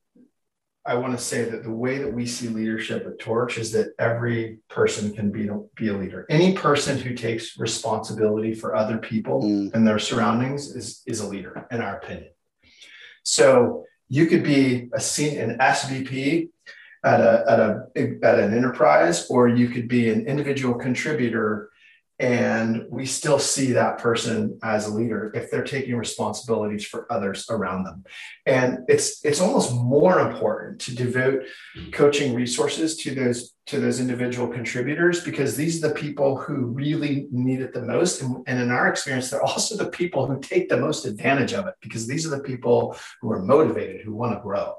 I 0.87 0.95
want 0.97 1.17
to 1.17 1.25
say 1.25 1.45
that 1.45 1.63
the 1.63 1.71
way 1.71 1.99
that 1.99 2.13
we 2.13 2.27
see 2.27 2.49
leadership 2.49 3.07
at 3.07 3.19
Torch 3.19 3.57
is 3.57 3.73
that 3.73 3.95
every 3.99 4.59
person 4.69 5.15
can 5.15 5.31
be, 5.31 5.49
be 5.77 5.89
a 5.89 5.97
leader. 5.97 6.27
Any 6.29 6.53
person 6.53 6.99
who 6.99 7.15
takes 7.15 7.59
responsibility 7.59 8.55
for 8.55 8.75
other 8.75 8.99
people 8.99 9.43
mm. 9.43 9.73
and 9.73 9.87
their 9.87 9.99
surroundings 9.99 10.77
is, 10.77 11.03
is 11.07 11.21
a 11.21 11.27
leader, 11.27 11.67
in 11.71 11.81
our 11.81 11.97
opinion. 11.97 12.29
So 13.23 13.85
you 14.11 14.27
could 14.27 14.43
be 14.43 14.91
a 14.93 15.01
an 15.39 15.59
SVP 15.59 16.51
at 17.03 17.21
a, 17.21 17.45
at 17.49 17.61
a 17.61 18.19
at 18.23 18.39
an 18.39 18.55
enterprise, 18.55 19.27
or 19.31 19.49
you 19.49 19.69
could 19.69 19.89
be 19.89 20.11
an 20.11 20.27
individual 20.27 20.75
contributor 20.75 21.71
and 22.19 22.87
we 22.91 23.07
still 23.07 23.41
see 23.41 23.73
that 23.73 23.99
person 23.99 24.59
as 24.63 24.87
a 24.87 24.95
leader 24.95 25.33
if 25.35 25.51
they're 25.51 25.65
taking 25.65 25.97
responsibilities 25.97 26.87
for 26.87 27.11
others 27.13 27.47
around 27.51 27.85
them. 27.85 28.05
And 28.47 28.81
it's 28.89 29.25
it's 29.25 29.41
almost 29.41 29.73
more 29.73 30.21
important 30.21 30.81
to 30.83 30.95
devote 30.95 31.45
coaching 31.93 32.35
resources 32.35 32.97
to 32.99 33.15
those 33.15 33.55
to 33.67 33.81
those 33.81 33.99
individual 33.99 34.47
contributors 34.47 35.25
because 35.25 35.57
these 35.57 35.83
are 35.83 35.89
the 35.89 35.95
people 35.95 36.37
who 36.37 36.67
really 36.67 37.27
need 37.33 37.61
it 37.61 37.73
the 37.73 37.83
most. 37.83 38.23
And, 38.23 38.45
and 38.47 38.61
in 38.61 38.71
our 38.71 38.89
experience 38.89 39.31
they're 39.31 39.43
also 39.43 39.77
the 39.77 39.91
people 39.91 40.27
who 40.27 40.39
take 40.39 40.69
the 40.69 40.77
most 40.77 41.07
advantage 41.07 41.53
of 41.53 41.67
it 41.67 41.75
because 41.81 42.07
these 42.07 42.27
are 42.27 42.37
the 42.37 42.43
people 42.43 42.97
who 43.21 43.33
are 43.33 43.43
motivated 43.43 44.03
who 44.03 44.15
want 44.15 44.35
to 44.35 44.41
grow 44.41 44.75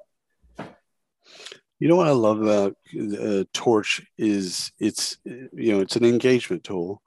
you 1.79 1.87
know 1.87 1.95
what 1.95 2.07
I 2.07 2.11
love 2.11 2.41
about 2.41 2.75
uh, 3.21 3.43
Torch 3.53 4.01
is 4.17 4.71
it's 4.79 5.17
you 5.25 5.73
know 5.73 5.81
it's 5.81 5.95
an 5.95 6.05
engagement 6.05 6.63
tool, 6.63 7.01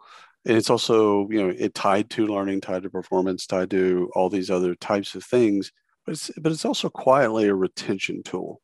and 0.45 0.57
it's 0.57 0.71
also 0.71 1.29
you 1.31 1.43
know 1.43 1.55
it 1.57 1.75
tied 1.75 2.11
to 2.11 2.27
learning, 2.27 2.61
tied 2.61 2.83
to 2.83 2.91
performance, 2.91 3.47
tied 3.47 3.71
to 3.71 4.11
all 4.15 4.29
these 4.29 4.51
other 4.51 4.75
types 4.75 5.15
of 5.15 5.25
things. 5.25 5.73
but 6.05 6.13
it's 6.13 6.31
but 6.39 6.53
it's 6.53 6.65
also 6.65 6.89
quietly 6.91 7.49
a 7.49 7.55
retention 7.55 8.23
tool. 8.23 8.61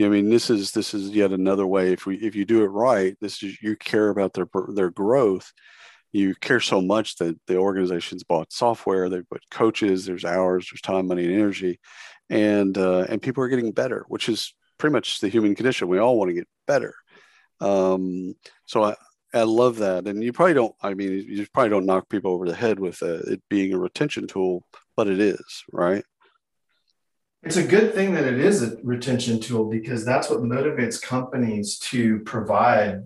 I 0.00 0.08
mean, 0.08 0.30
this 0.30 0.48
is 0.50 0.72
this 0.72 0.94
is 0.94 1.10
yet 1.10 1.32
another 1.32 1.66
way. 1.66 1.92
If 1.92 2.06
we 2.06 2.16
if 2.16 2.34
you 2.34 2.44
do 2.44 2.62
it 2.62 2.68
right, 2.68 3.16
this 3.20 3.42
is 3.42 3.60
you 3.62 3.76
care 3.76 4.10
about 4.10 4.32
their 4.34 4.48
their 4.74 4.90
growth. 4.90 5.52
You 6.12 6.34
care 6.36 6.60
so 6.60 6.80
much 6.80 7.16
that 7.16 7.38
the 7.46 7.56
organization's 7.56 8.24
bought 8.24 8.52
software. 8.52 9.08
They 9.10 9.22
put 9.22 9.42
coaches. 9.50 10.06
There's 10.06 10.24
hours. 10.24 10.68
There's 10.70 10.80
time, 10.80 11.06
money, 11.08 11.24
and 11.26 11.34
energy, 11.34 11.80
and 12.30 12.76
uh, 12.78 13.06
and 13.08 13.20
people 13.20 13.42
are 13.44 13.48
getting 13.48 13.72
better, 13.72 14.04
which 14.08 14.28
is 14.28 14.54
pretty 14.78 14.92
much 14.92 15.20
the 15.20 15.28
human 15.28 15.54
condition. 15.54 15.88
We 15.88 15.98
all 15.98 16.18
want 16.18 16.30
to 16.30 16.34
get 16.34 16.48
better. 16.66 16.94
Um, 17.60 18.34
so 18.66 18.84
I, 18.84 18.94
I 19.34 19.42
love 19.42 19.78
that. 19.78 20.06
And 20.06 20.22
you 20.22 20.32
probably 20.32 20.54
don't, 20.54 20.74
I 20.82 20.94
mean, 20.94 21.12
you 21.28 21.46
probably 21.52 21.70
don't 21.70 21.86
knock 21.86 22.08
people 22.08 22.32
over 22.32 22.46
the 22.46 22.54
head 22.54 22.78
with 22.78 23.02
uh, 23.02 23.18
it 23.26 23.42
being 23.48 23.72
a 23.72 23.78
retention 23.78 24.26
tool, 24.26 24.64
but 24.96 25.08
it 25.08 25.20
is, 25.20 25.64
right? 25.72 26.04
It's 27.42 27.56
a 27.56 27.66
good 27.66 27.94
thing 27.94 28.14
that 28.14 28.24
it 28.24 28.40
is 28.40 28.62
a 28.62 28.76
retention 28.82 29.40
tool 29.40 29.68
because 29.70 30.04
that's 30.04 30.28
what 30.28 30.40
motivates 30.40 31.00
companies 31.00 31.78
to 31.78 32.20
provide 32.20 33.04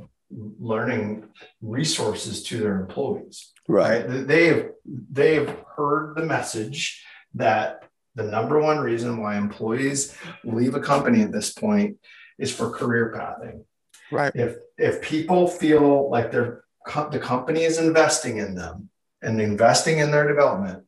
learning 0.59 1.29
resources 1.61 2.43
to 2.45 2.59
their 2.59 2.81
employees. 2.81 3.53
Right. 3.69 4.09
right? 4.09 4.27
They 4.27 4.47
have 4.47 4.71
they 4.87 5.35
have 5.35 5.57
heard 5.77 6.17
the 6.17 6.25
message 6.25 7.05
that 7.35 7.89
the 8.15 8.25
number 8.25 8.61
one 8.61 8.79
reason 8.79 9.21
why 9.21 9.37
employees 9.37 10.17
leave 10.45 10.75
a 10.75 10.81
company 10.81 11.23
at 11.23 11.33
this 11.33 11.53
point 11.53 11.97
is 12.39 12.55
for 12.55 12.71
career 12.71 13.13
pathing. 13.17 13.65
Right. 14.11 14.33
If 14.35 14.57
if 14.77 15.01
people 15.01 15.47
feel 15.49 16.11
like 16.11 16.31
they're 16.31 16.65
the 17.11 17.21
company 17.21 17.63
is 17.63 17.79
investing 17.79 18.39
in 18.39 18.55
them 18.55 18.91
and 19.23 19.41
investing 19.41 19.99
in 19.99 20.11
their 20.11 20.27
development, 20.27 20.85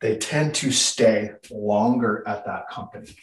they 0.00 0.16
tend 0.16 0.54
to 0.56 0.70
stay 0.70 1.30
longer 1.50 2.24
at 2.26 2.46
that 2.46 2.68
company. 2.68 3.16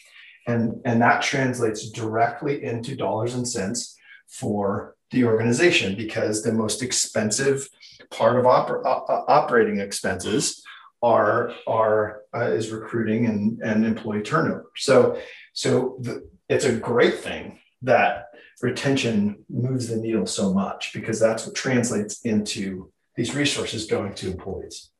And, 0.46 0.80
and 0.84 1.00
that 1.00 1.22
translates 1.22 1.90
directly 1.90 2.62
into 2.62 2.94
dollars 2.96 3.34
and 3.34 3.48
cents 3.48 3.96
for 4.28 4.94
the 5.10 5.24
organization 5.24 5.96
because 5.96 6.42
the 6.42 6.52
most 6.52 6.82
expensive 6.82 7.68
part 8.10 8.38
of 8.38 8.44
oper- 8.44 8.84
operating 8.84 9.80
expenses 9.80 10.62
are, 11.04 11.52
are 11.66 12.22
uh, 12.34 12.50
is 12.50 12.70
recruiting 12.70 13.26
and, 13.26 13.60
and 13.62 13.84
employee 13.84 14.22
turnover. 14.22 14.70
So, 14.76 15.20
so 15.52 15.96
the, 16.00 16.28
it's 16.48 16.64
a 16.64 16.74
great 16.74 17.18
thing 17.18 17.60
that 17.82 18.28
retention 18.62 19.44
moves 19.48 19.88
the 19.88 19.96
needle 19.96 20.26
so 20.26 20.52
much 20.52 20.92
because 20.92 21.20
that's 21.20 21.46
what 21.46 21.54
translates 21.54 22.22
into 22.22 22.90
these 23.16 23.34
resources 23.34 23.86
going 23.86 24.14
to 24.14 24.30
employees 24.30 24.90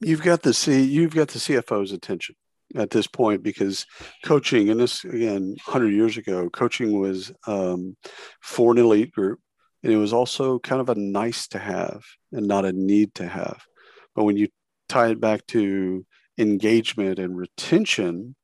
you've 0.00 0.22
got 0.22 0.42
the 0.42 0.54
C, 0.54 0.82
you've 0.82 1.14
got 1.14 1.28
the 1.28 1.38
CFO's 1.38 1.92
attention 1.92 2.34
at 2.74 2.90
this 2.90 3.06
point 3.06 3.42
because 3.42 3.86
coaching, 4.24 4.68
and 4.70 4.80
this 4.80 5.04
again, 5.04 5.56
100 5.64 5.88
years 5.88 6.16
ago, 6.16 6.48
coaching 6.50 6.98
was 7.00 7.32
um, 7.46 7.96
for 8.42 8.72
an 8.72 8.78
elite 8.78 9.12
group, 9.12 9.40
and 9.82 9.92
it 9.92 9.96
was 9.96 10.12
also 10.12 10.58
kind 10.58 10.80
of 10.80 10.88
a 10.88 10.94
nice 10.94 11.48
to 11.48 11.58
have 11.58 12.02
and 12.32 12.46
not 12.46 12.64
a 12.64 12.72
need 12.72 13.14
to 13.14 13.26
have. 13.26 13.62
But 14.14 14.24
when 14.24 14.36
you 14.36 14.48
tie 14.88 15.08
it 15.08 15.20
back 15.20 15.46
to 15.48 16.04
engagement 16.38 17.18
and 17.18 17.36
retention, 17.36 18.36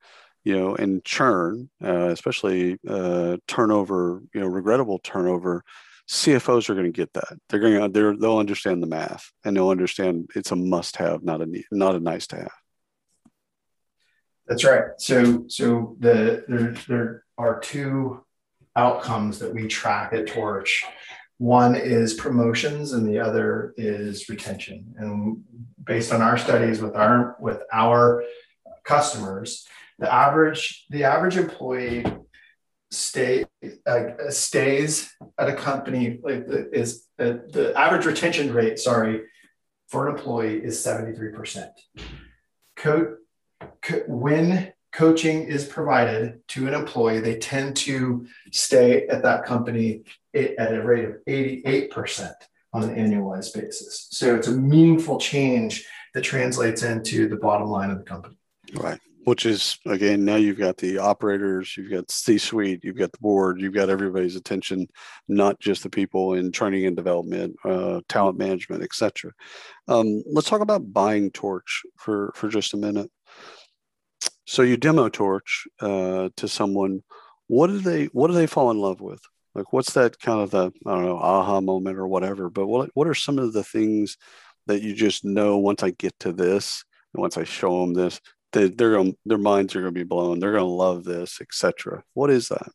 you 0.45 0.57
know, 0.57 0.75
and 0.75 1.05
churn, 1.05 1.71
uh, 1.85 2.09
especially 2.09 2.79
uh, 2.89 3.37
turnover, 3.47 4.23
you 4.35 4.41
know, 4.41 4.47
regrettable 4.47 4.99
turnover, 4.99 5.63
CFOs 6.09 6.69
are 6.69 6.75
going 6.75 6.93
to 6.93 6.93
get 6.93 7.13
that. 7.15 7.39
They're 7.49 7.61
going 7.61 7.81
to 7.81 7.89
they're, 7.89 8.17
they'll 8.17 8.39
understand 8.39 8.83
the 8.83 8.89
math 8.89 9.31
and 9.45 9.57
they'll 9.57 9.71
understand 9.71 10.31
it's 10.35 10.51
a 10.51 10.57
must 10.57 10.97
have, 10.97 11.23
not 11.23 11.41
a 11.41 11.65
not 11.71 11.95
a 11.95 12.01
nice 12.01 12.27
to 12.29 12.37
have. 12.37 12.53
That's 14.47 14.65
right. 14.65 14.85
So 14.99 15.45
so 15.49 15.97
the 16.01 16.45
there 16.49 16.75
there 16.89 17.25
are 17.39 17.61
two 17.61 18.25
outcomes 18.75 19.39
that 19.39 19.55
we 19.55 19.69
track 19.69 20.13
at 20.13 20.27
Torch. 20.27 20.85
One 21.43 21.75
is 21.75 22.15
promotions 22.15 22.93
and 22.93 23.05
the 23.05 23.19
other 23.19 23.75
is 23.77 24.29
retention. 24.29 24.95
And 24.97 25.43
based 25.83 26.13
on 26.13 26.23
our 26.23 26.39
studies 26.39 26.81
with 26.81 26.95
our 26.95 27.35
with 27.41 27.63
our 27.73 28.23
customers, 28.85 29.67
the 29.99 30.13
average 30.13 30.87
the 30.91 31.03
average 31.03 31.37
employee 31.37 32.07
stay 32.93 33.45
uh, 33.85 34.03
stays 34.29 35.13
at 35.37 35.49
a 35.49 35.55
company 35.55 36.21
like 36.23 36.45
is 36.73 37.09
uh, 37.19 37.39
the 37.57 37.73
average 37.77 38.07
retention 38.07 38.53
rate 38.53 38.79
sorry 38.79 39.23
for 39.89 40.07
an 40.07 40.15
employee 40.15 40.63
is 40.63 40.79
73% 40.79 41.71
Co- 42.77 43.17
co- 43.83 44.05
when 44.07 44.73
coaching 44.93 45.45
is 45.45 45.65
provided 45.65 46.41
to 46.49 46.69
an 46.69 46.75
employee 46.75 47.21
they 47.21 47.39
tend 47.39 47.77
to 47.77 48.27
stay 48.53 49.07
at 49.07 49.23
that 49.23 49.45
company 49.45 50.03
at 50.35 50.75
a 50.75 50.83
rate 50.83 51.05
of 51.05 51.17
88% 51.27 52.33
on 52.73 52.85
an 52.85 52.95
annualized 52.95 53.55
basis. 53.55 54.09
So 54.11 54.35
it's 54.35 54.49
a 54.49 54.53
meaningful 54.53 55.19
change 55.19 55.87
that 56.15 56.23
translates 56.23 56.83
into 56.83 57.29
the 57.29 57.37
bottom 57.37 57.69
line 57.69 57.91
of 57.91 57.99
the 57.99 58.05
company. 58.05 58.37
Right. 58.75 58.99
Which 59.25 59.47
is 59.47 59.79
again 59.87 60.25
now 60.25 60.35
you've 60.35 60.59
got 60.59 60.79
the 60.79 60.99
operators 60.99 61.77
you've 61.77 61.93
got 61.93 62.11
c-suite 62.11 62.81
you've 62.83 62.99
got 62.99 63.13
the 63.13 63.19
board 63.21 63.61
you've 63.61 63.73
got 63.73 63.89
everybody's 63.89 64.35
attention 64.35 64.89
not 65.29 65.61
just 65.61 65.85
the 65.85 65.91
people 65.91 66.35
in 66.35 66.51
training 66.51 66.87
and 66.87 66.97
development 66.97 67.55
uh, 67.65 68.01
talent 68.09 68.37
management 68.37 68.83
etc 68.83 69.31
um, 69.87 70.25
let's 70.27 70.49
talk 70.49 70.61
about 70.61 70.93
buying 70.93 71.31
torch 71.31 71.83
for 71.99 72.33
for 72.35 72.49
just 72.49 72.75
a 72.75 72.77
minute 72.77 73.13
so 74.53 74.61
you 74.61 74.77
demo 74.77 75.09
torch 75.09 75.67
uh, 75.81 76.29
to 76.37 76.47
someone. 76.47 77.03
What 77.47 77.69
do 77.69 77.79
they 77.79 78.05
what 78.07 78.27
do 78.27 78.35
they 78.35 78.47
fall 78.47 78.71
in 78.71 78.79
love 78.79 79.01
with? 79.01 79.23
Like 79.55 79.73
what's 79.73 79.95
that 79.95 80.19
kind 80.19 80.41
of 80.41 80.51
the 80.51 80.73
i 80.87 80.91
don't 80.93 81.05
know 81.05 81.19
aha 81.19 81.61
moment 81.61 81.99
or 81.99 82.07
whatever 82.07 82.49
but 82.49 82.67
what, 82.67 82.91
what 82.95 83.07
are 83.07 83.15
some 83.15 83.39
of 83.39 83.53
the 83.53 83.65
things 83.65 84.17
that 84.67 84.81
you 84.81 84.95
just 84.95 85.27
know 85.27 85.59
once 85.59 85.83
i 85.83 85.91
get 85.91 86.19
to 86.21 86.33
this 86.33 86.85
and 87.13 87.21
once 87.21 87.37
i 87.37 87.45
show 87.45 87.81
them 87.81 87.93
this 87.93 88.19
they, 88.53 88.69
they're 88.69 88.93
going 88.93 89.15
their 89.27 89.37
minds 89.37 89.77
are 89.77 89.83
going 89.83 89.93
to 89.93 90.01
be 90.01 90.05
blown. 90.05 90.39
They're 90.39 90.53
going 90.53 90.65
to 90.65 90.71
love 90.71 91.05
this 91.05 91.41
etc 91.41 92.03
what 92.15 92.31
is 92.31 92.49
that? 92.49 92.71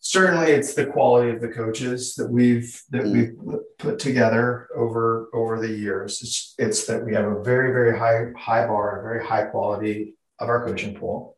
Certainly 0.00 0.52
it's 0.52 0.74
the 0.74 0.86
quality 0.86 1.30
of 1.30 1.40
the 1.40 1.48
coaches 1.48 2.14
that 2.14 2.30
we've 2.30 2.80
that 2.90 3.04
mm. 3.04 3.12
we've 3.12 3.58
put 3.78 3.98
together 3.98 4.68
over 4.76 5.28
over 5.32 5.60
the 5.60 5.72
years. 5.72 6.22
It's 6.22 6.54
it's 6.58 6.86
that 6.86 7.04
we 7.04 7.14
have 7.14 7.26
a 7.26 7.42
very 7.42 7.72
very 7.72 7.98
high 7.98 8.32
high 8.36 8.66
bar 8.66 9.00
a 9.00 9.02
very 9.02 9.24
high 9.24 9.44
quality 9.44 10.16
of 10.38 10.48
our 10.48 10.64
coaching 10.64 10.94
pool. 10.94 11.36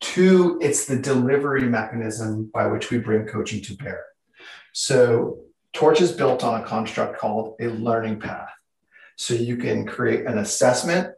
Two 0.00 0.58
it's 0.62 0.86
the 0.86 0.96
delivery 0.96 1.62
mechanism 1.62 2.50
by 2.52 2.66
which 2.66 2.90
we 2.90 2.98
bring 2.98 3.26
coaching 3.26 3.62
to 3.62 3.76
bear. 3.76 4.04
So 4.72 5.40
torch 5.72 6.00
is 6.00 6.12
built 6.12 6.42
on 6.42 6.60
a 6.60 6.64
construct 6.64 7.18
called 7.18 7.56
a 7.60 7.68
learning 7.68 8.20
path. 8.20 8.50
So 9.16 9.34
you 9.34 9.56
can 9.56 9.86
create 9.86 10.26
an 10.26 10.38
assessment. 10.38 11.14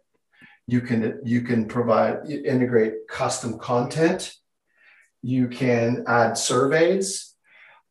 You 0.66 0.80
can 0.80 1.20
you 1.24 1.42
can 1.42 1.66
provide 1.66 2.28
integrate 2.28 3.06
custom 3.08 3.58
content. 3.58 4.34
You 5.22 5.48
can 5.48 6.04
add 6.08 6.36
surveys. 6.36 7.34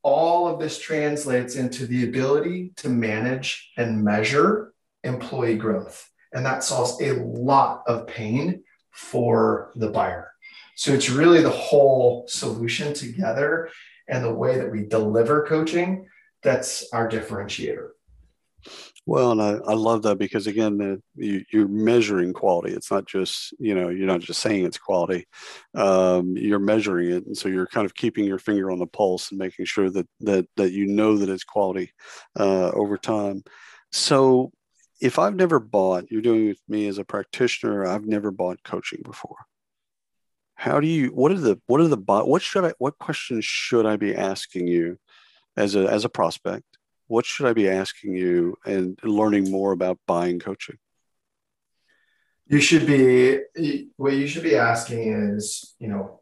All 0.03 0.47
of 0.47 0.59
this 0.59 0.79
translates 0.79 1.55
into 1.55 1.85
the 1.85 2.03
ability 2.03 2.73
to 2.77 2.89
manage 2.89 3.71
and 3.77 4.03
measure 4.03 4.73
employee 5.03 5.57
growth. 5.57 6.09
And 6.33 6.45
that 6.45 6.63
solves 6.63 7.01
a 7.01 7.13
lot 7.13 7.83
of 7.87 8.07
pain 8.07 8.63
for 8.91 9.71
the 9.75 9.89
buyer 9.89 10.31
so 10.75 10.91
it's 10.91 11.09
really 11.09 11.41
the 11.41 11.49
whole 11.49 12.25
solution 12.27 12.93
together 12.93 13.69
and 14.07 14.23
the 14.23 14.33
way 14.33 14.57
that 14.57 14.71
we 14.71 14.83
deliver 14.85 15.45
coaching 15.45 16.07
that's 16.43 16.91
our 16.93 17.09
differentiator 17.09 17.89
well, 19.07 19.31
and 19.31 19.41
I, 19.41 19.53
I 19.67 19.73
love 19.73 20.03
that 20.03 20.19
because 20.19 20.45
again, 20.45 20.77
the, 20.77 21.01
you, 21.15 21.43
you're 21.51 21.67
measuring 21.67 22.33
quality. 22.33 22.73
It's 22.73 22.91
not 22.91 23.07
just 23.07 23.53
you 23.59 23.73
know 23.73 23.89
you're 23.89 24.07
not 24.07 24.21
just 24.21 24.41
saying 24.41 24.63
it's 24.63 24.77
quality. 24.77 25.27
Um, 25.73 26.37
you're 26.37 26.59
measuring 26.59 27.11
it, 27.11 27.25
and 27.25 27.35
so 27.35 27.49
you're 27.49 27.67
kind 27.67 27.85
of 27.85 27.95
keeping 27.95 28.25
your 28.25 28.37
finger 28.37 28.69
on 28.69 28.77
the 28.77 28.85
pulse 28.85 29.31
and 29.31 29.39
making 29.39 29.65
sure 29.65 29.89
that 29.89 30.07
that 30.21 30.47
that 30.57 30.71
you 30.71 30.85
know 30.85 31.17
that 31.17 31.29
it's 31.29 31.43
quality 31.43 31.91
uh, 32.39 32.69
over 32.71 32.97
time. 32.97 33.43
So, 33.91 34.51
if 35.01 35.19
I've 35.19 35.35
never 35.35 35.59
bought, 35.59 36.11
you're 36.11 36.21
doing 36.21 36.47
with 36.47 36.61
me 36.67 36.87
as 36.87 36.97
a 36.97 37.03
practitioner. 37.03 37.85
I've 37.85 38.05
never 38.05 38.31
bought 38.31 38.63
coaching 38.63 39.01
before. 39.03 39.37
How 40.55 40.79
do 40.79 40.87
you? 40.87 41.09
What 41.09 41.31
are 41.31 41.39
the? 41.39 41.59
What 41.65 41.81
are 41.81 41.87
the? 41.87 41.97
What 41.97 42.41
should 42.41 42.65
I? 42.65 42.73
What 42.77 42.97
questions 42.99 43.43
should 43.43 43.85
I 43.85 43.97
be 43.97 44.15
asking 44.15 44.67
you 44.67 44.99
as 45.57 45.75
a 45.75 45.87
as 45.87 46.05
a 46.05 46.09
prospect? 46.09 46.65
what 47.11 47.25
should 47.25 47.45
I 47.45 47.51
be 47.51 47.67
asking 47.67 48.15
you 48.15 48.55
and 48.65 48.97
learning 49.03 49.51
more 49.51 49.73
about 49.73 49.99
buying 50.07 50.39
coaching? 50.39 50.77
You 52.47 52.61
should 52.61 52.87
be 52.87 53.41
what 53.97 54.13
you 54.13 54.27
should 54.27 54.43
be 54.43 54.55
asking 54.55 55.35
is, 55.35 55.75
you 55.77 55.89
know, 55.89 56.21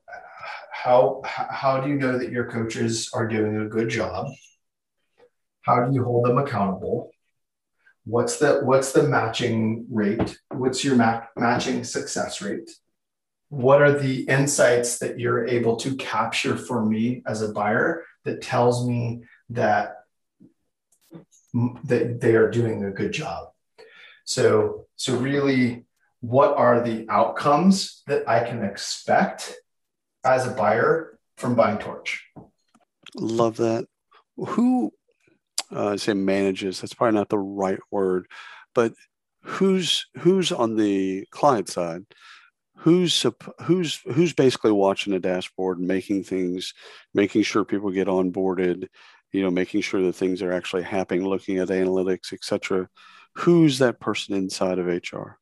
how 0.71 1.21
how 1.23 1.79
do 1.79 1.89
you 1.89 1.95
know 1.95 2.17
that 2.17 2.31
your 2.31 2.49
coaches 2.49 3.11
are 3.13 3.27
doing 3.27 3.57
a 3.57 3.69
good 3.69 3.89
job? 3.89 4.29
How 5.61 5.85
do 5.85 5.93
you 5.93 6.03
hold 6.03 6.25
them 6.25 6.39
accountable? 6.39 7.11
What's 8.09 8.37
the 8.39 8.61
what's 8.63 8.91
the 8.91 9.03
matching 9.03 9.85
rate? 9.89 10.37
What's 10.49 10.83
your 10.83 10.95
ma- 10.95 11.21
matching 11.35 11.83
success 11.83 12.41
rate? 12.41 12.69
what 13.49 13.81
are 13.81 13.97
the 13.97 14.21
insights 14.29 14.99
that 14.99 15.19
you're 15.19 15.47
able 15.47 15.75
to 15.75 15.95
capture 15.95 16.55
for 16.55 16.85
me 16.85 17.23
as 17.25 17.41
a 17.41 17.51
buyer 17.51 18.05
that 18.23 18.41
tells 18.41 18.87
me 18.87 19.23
that 19.49 19.95
that 21.83 22.21
they 22.21 22.35
are 22.35 22.49
doing 22.49 22.83
a 22.85 22.91
good 22.91 23.11
job 23.11 23.49
so 24.23 24.85
so 24.95 25.17
really 25.17 25.83
what 26.21 26.55
are 26.55 26.83
the 26.83 27.07
outcomes 27.09 28.03
that 28.05 28.27
i 28.29 28.47
can 28.47 28.63
expect 28.63 29.55
as 30.23 30.45
a 30.45 30.51
buyer 30.51 31.17
from 31.37 31.55
buying 31.55 31.79
torch 31.79 32.23
love 33.15 33.57
that 33.57 33.85
who 34.37 34.91
uh, 35.71 35.97
say 35.97 36.13
manages 36.13 36.82
that's 36.82 36.93
probably 36.93 37.17
not 37.17 37.29
the 37.29 37.38
right 37.38 37.79
word 37.91 38.27
but 38.73 38.93
who's 39.41 40.08
who's 40.17 40.51
on 40.51 40.75
the 40.75 41.25
client 41.32 41.69
side? 41.69 42.05
Who's 42.77 43.25
who's 43.62 43.99
who's 44.13 44.34
basically 44.34 44.71
watching 44.71 45.13
the 45.13 45.19
dashboard 45.19 45.79
and 45.79 45.88
making 45.88 46.23
things 46.23 46.73
making 47.13 47.43
sure 47.43 47.65
people 47.65 47.91
get 47.91 48.08
onboarded 48.08 48.88
you 49.34 49.41
know 49.41 49.51
making 49.51 49.82
sure 49.82 50.01
that 50.01 50.13
things 50.13 50.41
are 50.41 50.53
actually 50.53 50.84
happening 50.84 51.27
looking 51.27 51.58
at 51.58 51.67
analytics 51.67 52.32
etc 52.32 52.88
who's 53.36 53.79
that 53.79 53.99
person 53.99 54.34
inside 54.34 54.79
of 54.79 54.88
hr 54.88 55.38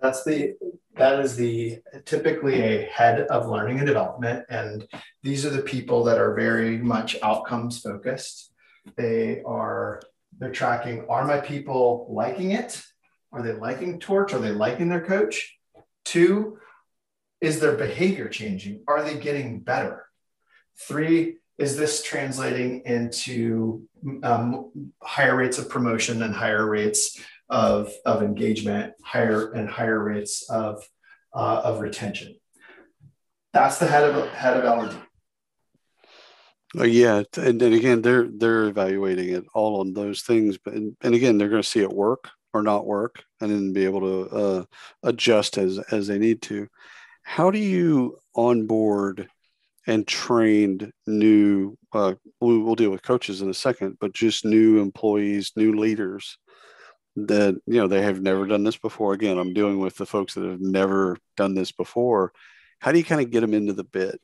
that's 0.00 0.22
the 0.22 0.54
that 0.94 1.18
is 1.18 1.34
the 1.34 1.80
typically 2.04 2.60
a 2.60 2.82
head 2.86 3.22
of 3.22 3.48
learning 3.48 3.78
and 3.78 3.88
development 3.88 4.46
and 4.48 4.86
these 5.24 5.44
are 5.44 5.50
the 5.50 5.62
people 5.62 6.04
that 6.04 6.18
are 6.18 6.34
very 6.34 6.78
much 6.78 7.16
outcomes 7.22 7.80
focused 7.80 8.52
they 8.96 9.42
are 9.42 10.00
they're 10.38 10.52
tracking 10.52 11.06
are 11.08 11.24
my 11.24 11.38
people 11.38 12.06
liking 12.10 12.52
it 12.52 12.82
are 13.32 13.42
they 13.42 13.52
liking 13.52 13.98
torch 13.98 14.32
are 14.32 14.38
they 14.38 14.52
liking 14.52 14.88
their 14.88 15.04
coach 15.04 15.58
Two, 16.04 16.58
is 17.40 17.60
their 17.60 17.76
behavior 17.76 18.28
changing? 18.28 18.82
Are 18.86 19.02
they 19.02 19.18
getting 19.18 19.60
better? 19.60 20.06
Three, 20.76 21.36
is 21.58 21.76
this 21.76 22.02
translating 22.02 22.82
into 22.84 23.86
um, 24.22 24.92
higher 25.02 25.36
rates 25.36 25.58
of 25.58 25.68
promotion 25.68 26.22
and 26.22 26.34
higher 26.34 26.66
rates 26.66 27.20
of, 27.48 27.92
of 28.06 28.22
engagement, 28.22 28.94
higher 29.04 29.52
and 29.52 29.68
higher 29.68 30.02
rates 30.02 30.48
of, 30.50 30.82
uh, 31.34 31.60
of 31.64 31.80
retention? 31.80 32.36
That's 33.52 33.78
the 33.78 33.86
head 33.86 34.04
of 34.04 34.28
head 34.30 34.56
of 34.56 34.64
L&D. 34.64 34.96
Uh, 36.78 36.84
yeah, 36.84 37.22
and, 37.36 37.60
and 37.60 37.74
again, 37.74 38.00
they're 38.00 38.28
they're 38.28 38.66
evaluating 38.66 39.30
it 39.30 39.44
all 39.54 39.80
on 39.80 39.92
those 39.92 40.22
things, 40.22 40.56
but 40.56 40.74
and, 40.74 40.96
and 41.02 41.14
again, 41.14 41.36
they're 41.36 41.48
going 41.48 41.62
to 41.62 41.68
see 41.68 41.80
it 41.80 41.92
work 41.92 42.30
or 42.52 42.62
not 42.62 42.86
work 42.86 43.24
and 43.40 43.50
then 43.50 43.72
be 43.72 43.84
able 43.84 44.00
to 44.00 44.36
uh, 44.36 44.64
adjust 45.02 45.58
as 45.58 45.78
as 45.90 46.06
they 46.06 46.18
need 46.18 46.42
to. 46.42 46.68
How 47.22 47.50
do 47.50 47.58
you 47.58 48.18
onboard 48.36 49.28
and 49.86 50.06
train 50.06 50.92
new 51.06 51.76
uh, 51.92 52.14
we'll 52.40 52.74
deal 52.76 52.90
with 52.90 53.02
coaches 53.02 53.42
in 53.42 53.50
a 53.50 53.54
second 53.54 53.96
but 54.00 54.12
just 54.12 54.44
new 54.44 54.80
employees 54.80 55.52
new 55.56 55.74
leaders 55.74 56.38
that 57.16 57.54
you 57.66 57.80
know 57.80 57.88
they 57.88 58.02
have 58.02 58.20
never 58.22 58.46
done 58.46 58.62
this 58.62 58.76
before? 58.76 59.12
Again 59.14 59.38
i'm 59.38 59.54
dealing 59.54 59.80
with 59.80 59.96
the 59.96 60.06
folks 60.06 60.34
that 60.34 60.44
have 60.44 60.60
never 60.60 61.16
done 61.36 61.54
this 61.54 61.72
before. 61.72 62.32
How 62.78 62.92
do 62.92 62.98
you 62.98 63.04
kind 63.04 63.20
of 63.20 63.30
get 63.30 63.40
them 63.40 63.54
into 63.54 63.72
the 63.72 63.84
bit 63.84 64.20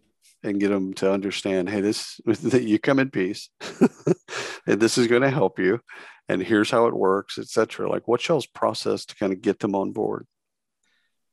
and 0.46 0.60
get 0.60 0.68
them 0.68 0.94
to 0.94 1.10
understand 1.10 1.68
hey 1.68 1.80
this 1.80 2.20
that 2.26 2.64
you 2.64 2.78
come 2.78 2.98
in 2.98 3.10
peace 3.10 3.50
and 4.66 4.80
this 4.80 4.96
is 4.96 5.06
going 5.06 5.22
to 5.22 5.30
help 5.30 5.58
you 5.58 5.80
and 6.28 6.42
here's 6.42 6.70
how 6.70 6.86
it 6.86 6.94
works, 6.96 7.38
etc. 7.38 7.88
Like 7.88 8.08
what 8.08 8.26
y'all's 8.26 8.46
process 8.46 9.04
to 9.06 9.14
kind 9.16 9.32
of 9.32 9.40
get 9.40 9.60
them 9.60 9.74
on 9.74 9.92
board? 9.92 10.26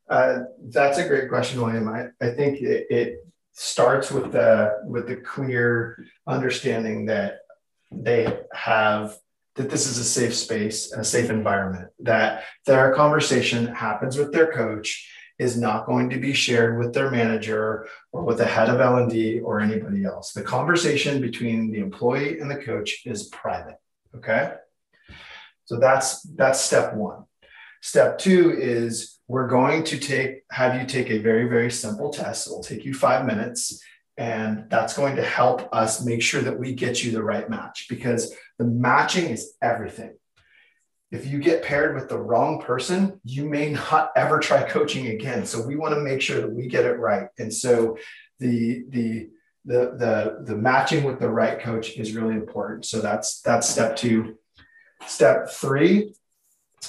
Uh, 0.09 0.39
that's 0.69 0.97
a 0.97 1.07
great 1.07 1.29
question, 1.29 1.61
William. 1.61 1.87
I, 1.87 2.07
I 2.21 2.31
think 2.31 2.61
it, 2.61 2.87
it 2.89 3.27
starts 3.53 4.11
with 4.11 4.31
the 4.31 4.79
with 4.85 5.07
the 5.07 5.15
clear 5.15 6.05
understanding 6.27 7.05
that 7.05 7.39
they 7.91 8.39
have 8.53 9.17
that 9.55 9.69
this 9.69 9.87
is 9.87 9.97
a 9.97 10.03
safe 10.03 10.33
space 10.33 10.91
and 10.91 11.01
a 11.01 11.05
safe 11.05 11.29
environment 11.29 11.89
that 11.99 12.43
their 12.65 12.93
conversation 12.95 13.67
happens 13.67 14.17
with 14.17 14.31
their 14.33 14.51
coach 14.51 15.09
is 15.43 15.57
not 15.57 15.85
going 15.85 16.09
to 16.09 16.19
be 16.19 16.33
shared 16.33 16.79
with 16.79 16.93
their 16.93 17.11
manager 17.11 17.87
or 18.11 18.23
with 18.23 18.37
the 18.37 18.45
head 18.45 18.69
of 18.69 18.79
L&D 18.79 19.41
or 19.41 19.59
anybody 19.59 20.05
else. 20.05 20.31
The 20.31 20.41
conversation 20.41 21.21
between 21.21 21.71
the 21.71 21.79
employee 21.79 22.39
and 22.39 22.49
the 22.49 22.55
coach 22.55 23.05
is 23.05 23.27
private, 23.29 23.77
okay? 24.15 24.53
So 25.65 25.77
that's 25.77 26.21
that's 26.21 26.59
step 26.59 26.93
one. 26.93 27.25
Step 27.81 28.17
two 28.17 28.51
is 28.57 29.19
we're 29.27 29.47
going 29.47 29.83
to 29.85 29.97
take 29.97 30.43
have 30.51 30.79
you 30.79 30.85
take 30.87 31.09
a 31.09 31.19
very 31.19 31.47
very 31.47 31.71
simple 31.71 32.09
test. 32.09 32.47
It'll 32.47 32.63
take 32.63 32.85
you 32.85 32.93
five 32.93 33.25
minutes, 33.25 33.81
and 34.17 34.69
that's 34.69 34.95
going 34.95 35.15
to 35.15 35.23
help 35.23 35.69
us 35.73 36.05
make 36.05 36.21
sure 36.21 36.41
that 36.41 36.59
we 36.59 36.73
get 36.73 37.03
you 37.03 37.11
the 37.11 37.23
right 37.23 37.49
match 37.49 37.87
because 37.89 38.33
the 38.57 38.65
matching 38.65 39.29
is 39.29 39.53
everything. 39.61 40.13
If 41.13 41.27
you 41.27 41.37
get 41.37 41.63
paired 41.63 41.93
with 41.93 42.09
the 42.09 42.17
wrong 42.17 42.59
person, 42.59 43.21
you 43.23 43.47
may 43.47 43.69
not 43.69 44.11
ever 44.15 44.39
try 44.39 44.67
coaching 44.67 45.07
again. 45.07 45.45
So 45.45 45.65
we 45.65 45.75
want 45.75 45.93
to 45.93 46.01
make 46.01 46.21
sure 46.21 46.41
that 46.41 46.51
we 46.51 46.67
get 46.67 46.85
it 46.85 46.97
right. 46.97 47.27
And 47.37 47.53
so 47.53 47.97
the 48.39 48.83
the 48.89 49.29
the 49.63 49.95
the 49.97 50.43
the 50.43 50.55
matching 50.55 51.03
with 51.03 51.19
the 51.19 51.29
right 51.29 51.59
coach 51.59 51.97
is 51.97 52.13
really 52.13 52.33
important. 52.33 52.85
So 52.85 52.99
that's 52.99 53.41
that's 53.41 53.69
step 53.69 53.95
two. 53.95 54.39
Step 55.05 55.51
three 55.51 56.15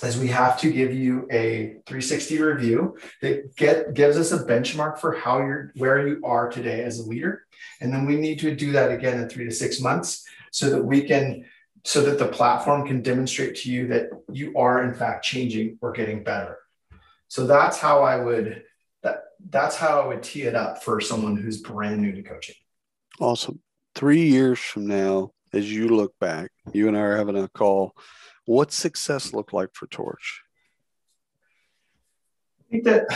is 0.03 0.19
we 0.19 0.29
have 0.29 0.59
to 0.61 0.73
give 0.73 0.93
you 0.93 1.29
a 1.31 1.77
360 1.87 2.41
review 2.41 2.97
that 3.21 3.55
get 3.57 3.93
gives 3.93 4.17
us 4.17 4.33
a 4.33 4.45
benchmark 4.45 4.99
for 4.99 5.13
how 5.13 5.39
you're 5.39 5.71
where 5.77 6.09
you 6.09 6.23
are 6.25 6.49
today 6.51 6.83
as 6.83 6.99
a 6.99 7.09
leader. 7.09 7.45
And 7.81 7.93
then 7.93 8.07
we 8.07 8.17
need 8.17 8.39
to 8.39 8.57
do 8.57 8.73
that 8.73 8.91
again 8.91 9.21
in 9.21 9.29
three 9.29 9.45
to 9.45 9.51
six 9.51 9.81
months 9.81 10.25
so 10.51 10.71
that 10.71 10.83
we 10.83 11.03
can 11.03 11.45
so 11.85 12.03
that 12.03 12.19
the 12.19 12.27
platform 12.27 12.87
can 12.87 13.03
demonstrate 13.03 13.57
to 13.57 13.71
you 13.71 13.89
that 13.89 14.09
you 14.33 14.57
are 14.57 14.83
in 14.83 14.95
fact 14.95 15.25
changing 15.25 15.79
or 15.83 15.93
getting 15.93 16.25
better. 16.25 16.59
So 17.29 17.47
that's 17.47 17.79
how 17.79 18.03
I 18.03 18.17
would 18.17 18.65
that 19.03 19.25
that's 19.51 19.77
how 19.77 20.01
I 20.01 20.07
would 20.07 20.23
tee 20.23 20.43
it 20.43 20.55
up 20.55 20.83
for 20.83 21.01
someone 21.01 21.37
who's 21.37 21.61
brand 21.61 22.01
new 22.01 22.13
to 22.13 22.23
coaching. 22.23 22.55
Awesome. 23.21 23.61
Three 23.95 24.23
years 24.23 24.59
from 24.59 24.87
now, 24.87 25.33
as 25.53 25.71
you 25.71 25.89
look 25.89 26.19
back, 26.19 26.51
you 26.73 26.89
and 26.89 26.97
I 26.97 27.01
are 27.01 27.17
having 27.17 27.37
a 27.37 27.49
call. 27.49 27.95
What 28.47 28.73
success 28.73 29.33
look 29.33 29.53
like 29.53 29.71
for 29.75 29.87
Torch? 29.87 30.43
I 32.61 32.65
think 32.71 32.85
that 32.85 33.07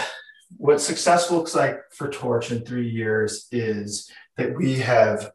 what 0.56 0.80
success 0.80 1.30
looks 1.30 1.54
like 1.54 1.80
for 1.90 2.08
Torch 2.08 2.52
in 2.52 2.64
three 2.64 2.88
years 2.88 3.48
is 3.50 4.10
that 4.36 4.56
we 4.56 4.78
have 4.78 5.32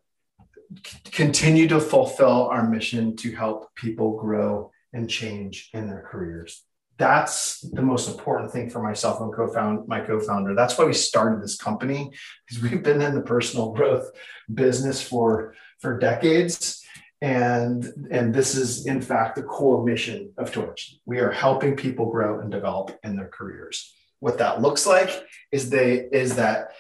continued 1.12 1.70
to 1.70 1.80
fulfill 1.80 2.48
our 2.48 2.68
mission 2.68 3.16
to 3.18 3.32
help 3.36 3.74
people 3.76 4.18
grow 4.18 4.72
and 4.94 5.10
change 5.10 5.70
in 5.74 5.88
their 5.88 6.08
careers. 6.10 6.64
That's 6.98 7.62
the 7.62 7.82
most 7.82 8.08
important 8.08 8.52
thing 8.52 8.70
for 8.70 8.82
myself 8.82 9.20
and 9.20 9.34
co-found 9.34 9.88
my 9.88 10.00
co-founder. 10.00 10.54
That's 10.54 10.78
why 10.78 10.86
we 10.86 10.94
started 10.94 11.42
this 11.42 11.58
company 11.58 12.12
because 12.48 12.64
we've 12.64 12.84
been 12.84 13.02
in 13.02 13.16
the 13.16 13.22
personal 13.22 13.72
growth 13.72 14.12
business 14.54 15.02
for 15.02 15.56
for 15.80 15.98
decades 15.98 16.84
and 17.24 17.86
and 18.12 18.34
this 18.34 18.54
is 18.54 18.86
in 18.86 19.02
fact 19.02 19.36
the 19.36 19.44
core 19.44 19.84
mission 19.84 20.34
of 20.38 20.52
torch 20.52 20.96
we 21.06 21.20
are 21.20 21.32
helping 21.32 21.74
people 21.76 22.12
grow 22.12 22.42
and 22.42 22.52
develop 22.52 23.00
in 23.06 23.16
their 23.16 23.30
careers 23.30 23.96
what 24.20 24.38
that 24.38 24.62
looks 24.62 24.86
like 24.86 25.10
is 25.52 25.70
they 25.70 26.08
is 26.12 26.36
that 26.36 26.74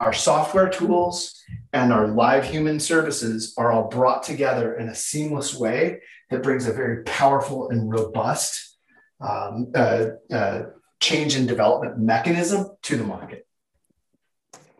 our 0.00 0.12
software 0.12 0.68
tools 0.68 1.42
and 1.72 1.92
our 1.92 2.08
live 2.08 2.44
human 2.44 2.80
services 2.80 3.54
are 3.58 3.70
all 3.70 3.88
brought 3.88 4.22
together 4.22 4.74
in 4.76 4.88
a 4.88 4.94
seamless 4.94 5.54
way 5.54 6.00
that 6.30 6.42
brings 6.42 6.66
a 6.66 6.72
very 6.72 7.04
powerful 7.04 7.68
and 7.70 7.92
robust 7.92 8.78
um, 9.20 9.70
uh, 9.74 10.06
uh, 10.32 10.62
change 11.00 11.34
and 11.34 11.46
development 11.46 11.98
mechanism 11.98 12.66
to 12.82 12.96
the 12.96 13.04
market 13.04 13.46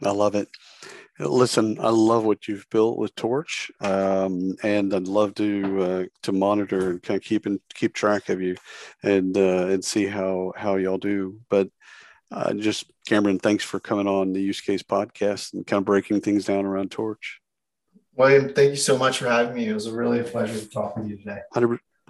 i 0.03 0.11
love 0.11 0.35
it 0.35 0.49
Listen, 1.21 1.77
I 1.81 1.91
love 1.91 2.25
what 2.25 2.49
you've 2.49 2.69
built 2.71 2.97
with 2.97 3.15
Torch, 3.15 3.71
um, 3.81 4.57
and 4.63 4.95
I'd 4.95 5.07
love 5.07 5.35
to 5.35 5.83
uh, 5.83 6.05
to 6.23 6.33
monitor 6.33 6.91
and 6.91 7.03
kind 7.03 7.19
of 7.19 7.23
keep 7.23 7.45
and 7.45 7.61
keep 7.75 7.93
track 7.93 8.31
of 8.31 8.41
you, 8.41 8.57
and 9.03 9.37
uh, 9.37 9.67
and 9.67 9.85
see 9.85 10.07
how 10.07 10.55
how 10.57 10.77
y'all 10.77 10.97
do. 10.97 11.39
But 11.51 11.69
uh, 12.31 12.55
just 12.55 12.91
Cameron, 13.07 13.39
thanks 13.39 13.65
for 13.65 13.81
coming 13.81 14.07
on 14.07 14.33
the 14.33 14.41
Use 14.41 14.61
Case 14.61 14.83
podcast 14.83 15.55
and 15.55 15.67
kind 15.67 15.79
of 15.81 15.85
breaking 15.85 16.21
things 16.21 16.45
down 16.45 16.65
around 16.65 16.91
Torch. 16.91 17.41
William, 18.17 18.53
thank 18.53 18.71
you 18.71 18.77
so 18.77 18.99
much 18.99 19.19
for 19.19 19.29
having 19.29 19.55
me. 19.55 19.69
It 19.69 19.75
was 19.75 19.87
a 19.87 19.93
really 19.93 20.21
a 20.21 20.25
pleasure 20.25 20.59
to 20.59 20.69
talk 20.69 20.97
with 20.97 21.09
you 21.09 21.17
today. 21.17 21.39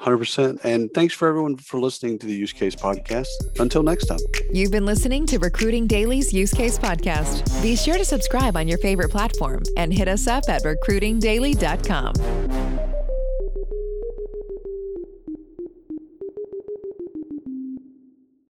100%. 0.01 0.65
And 0.65 0.93
thanks 0.95 1.15
for 1.15 1.29
everyone 1.29 1.57
for 1.59 1.79
listening 1.79 2.19
to 2.21 2.27
the 2.27 2.33
Use 2.33 2.53
Case 2.53 2.75
Podcast. 2.75 3.27
Until 3.59 3.83
next 3.83 4.07
time. 4.07 4.19
You've 4.51 4.73
been 4.73 4.87
listening 4.87 5.27
to 5.27 5.39
Recruiting 5.39 5.87
Daily's 5.87 6.33
Use 6.33 6.53
Case 6.53 6.79
Podcast. 6.79 7.63
Be 7.63 7.77
sure 7.77 7.99
to 7.99 8.05
subscribe 8.05 8.57
on 8.57 8.67
your 8.67 8.79
favorite 8.79 9.11
platform 9.11 9.63
and 9.77 9.93
hit 9.93 10.09
us 10.09 10.27
up 10.27 10.45
at 10.49 10.63
recruitingdaily.com. 10.63 12.15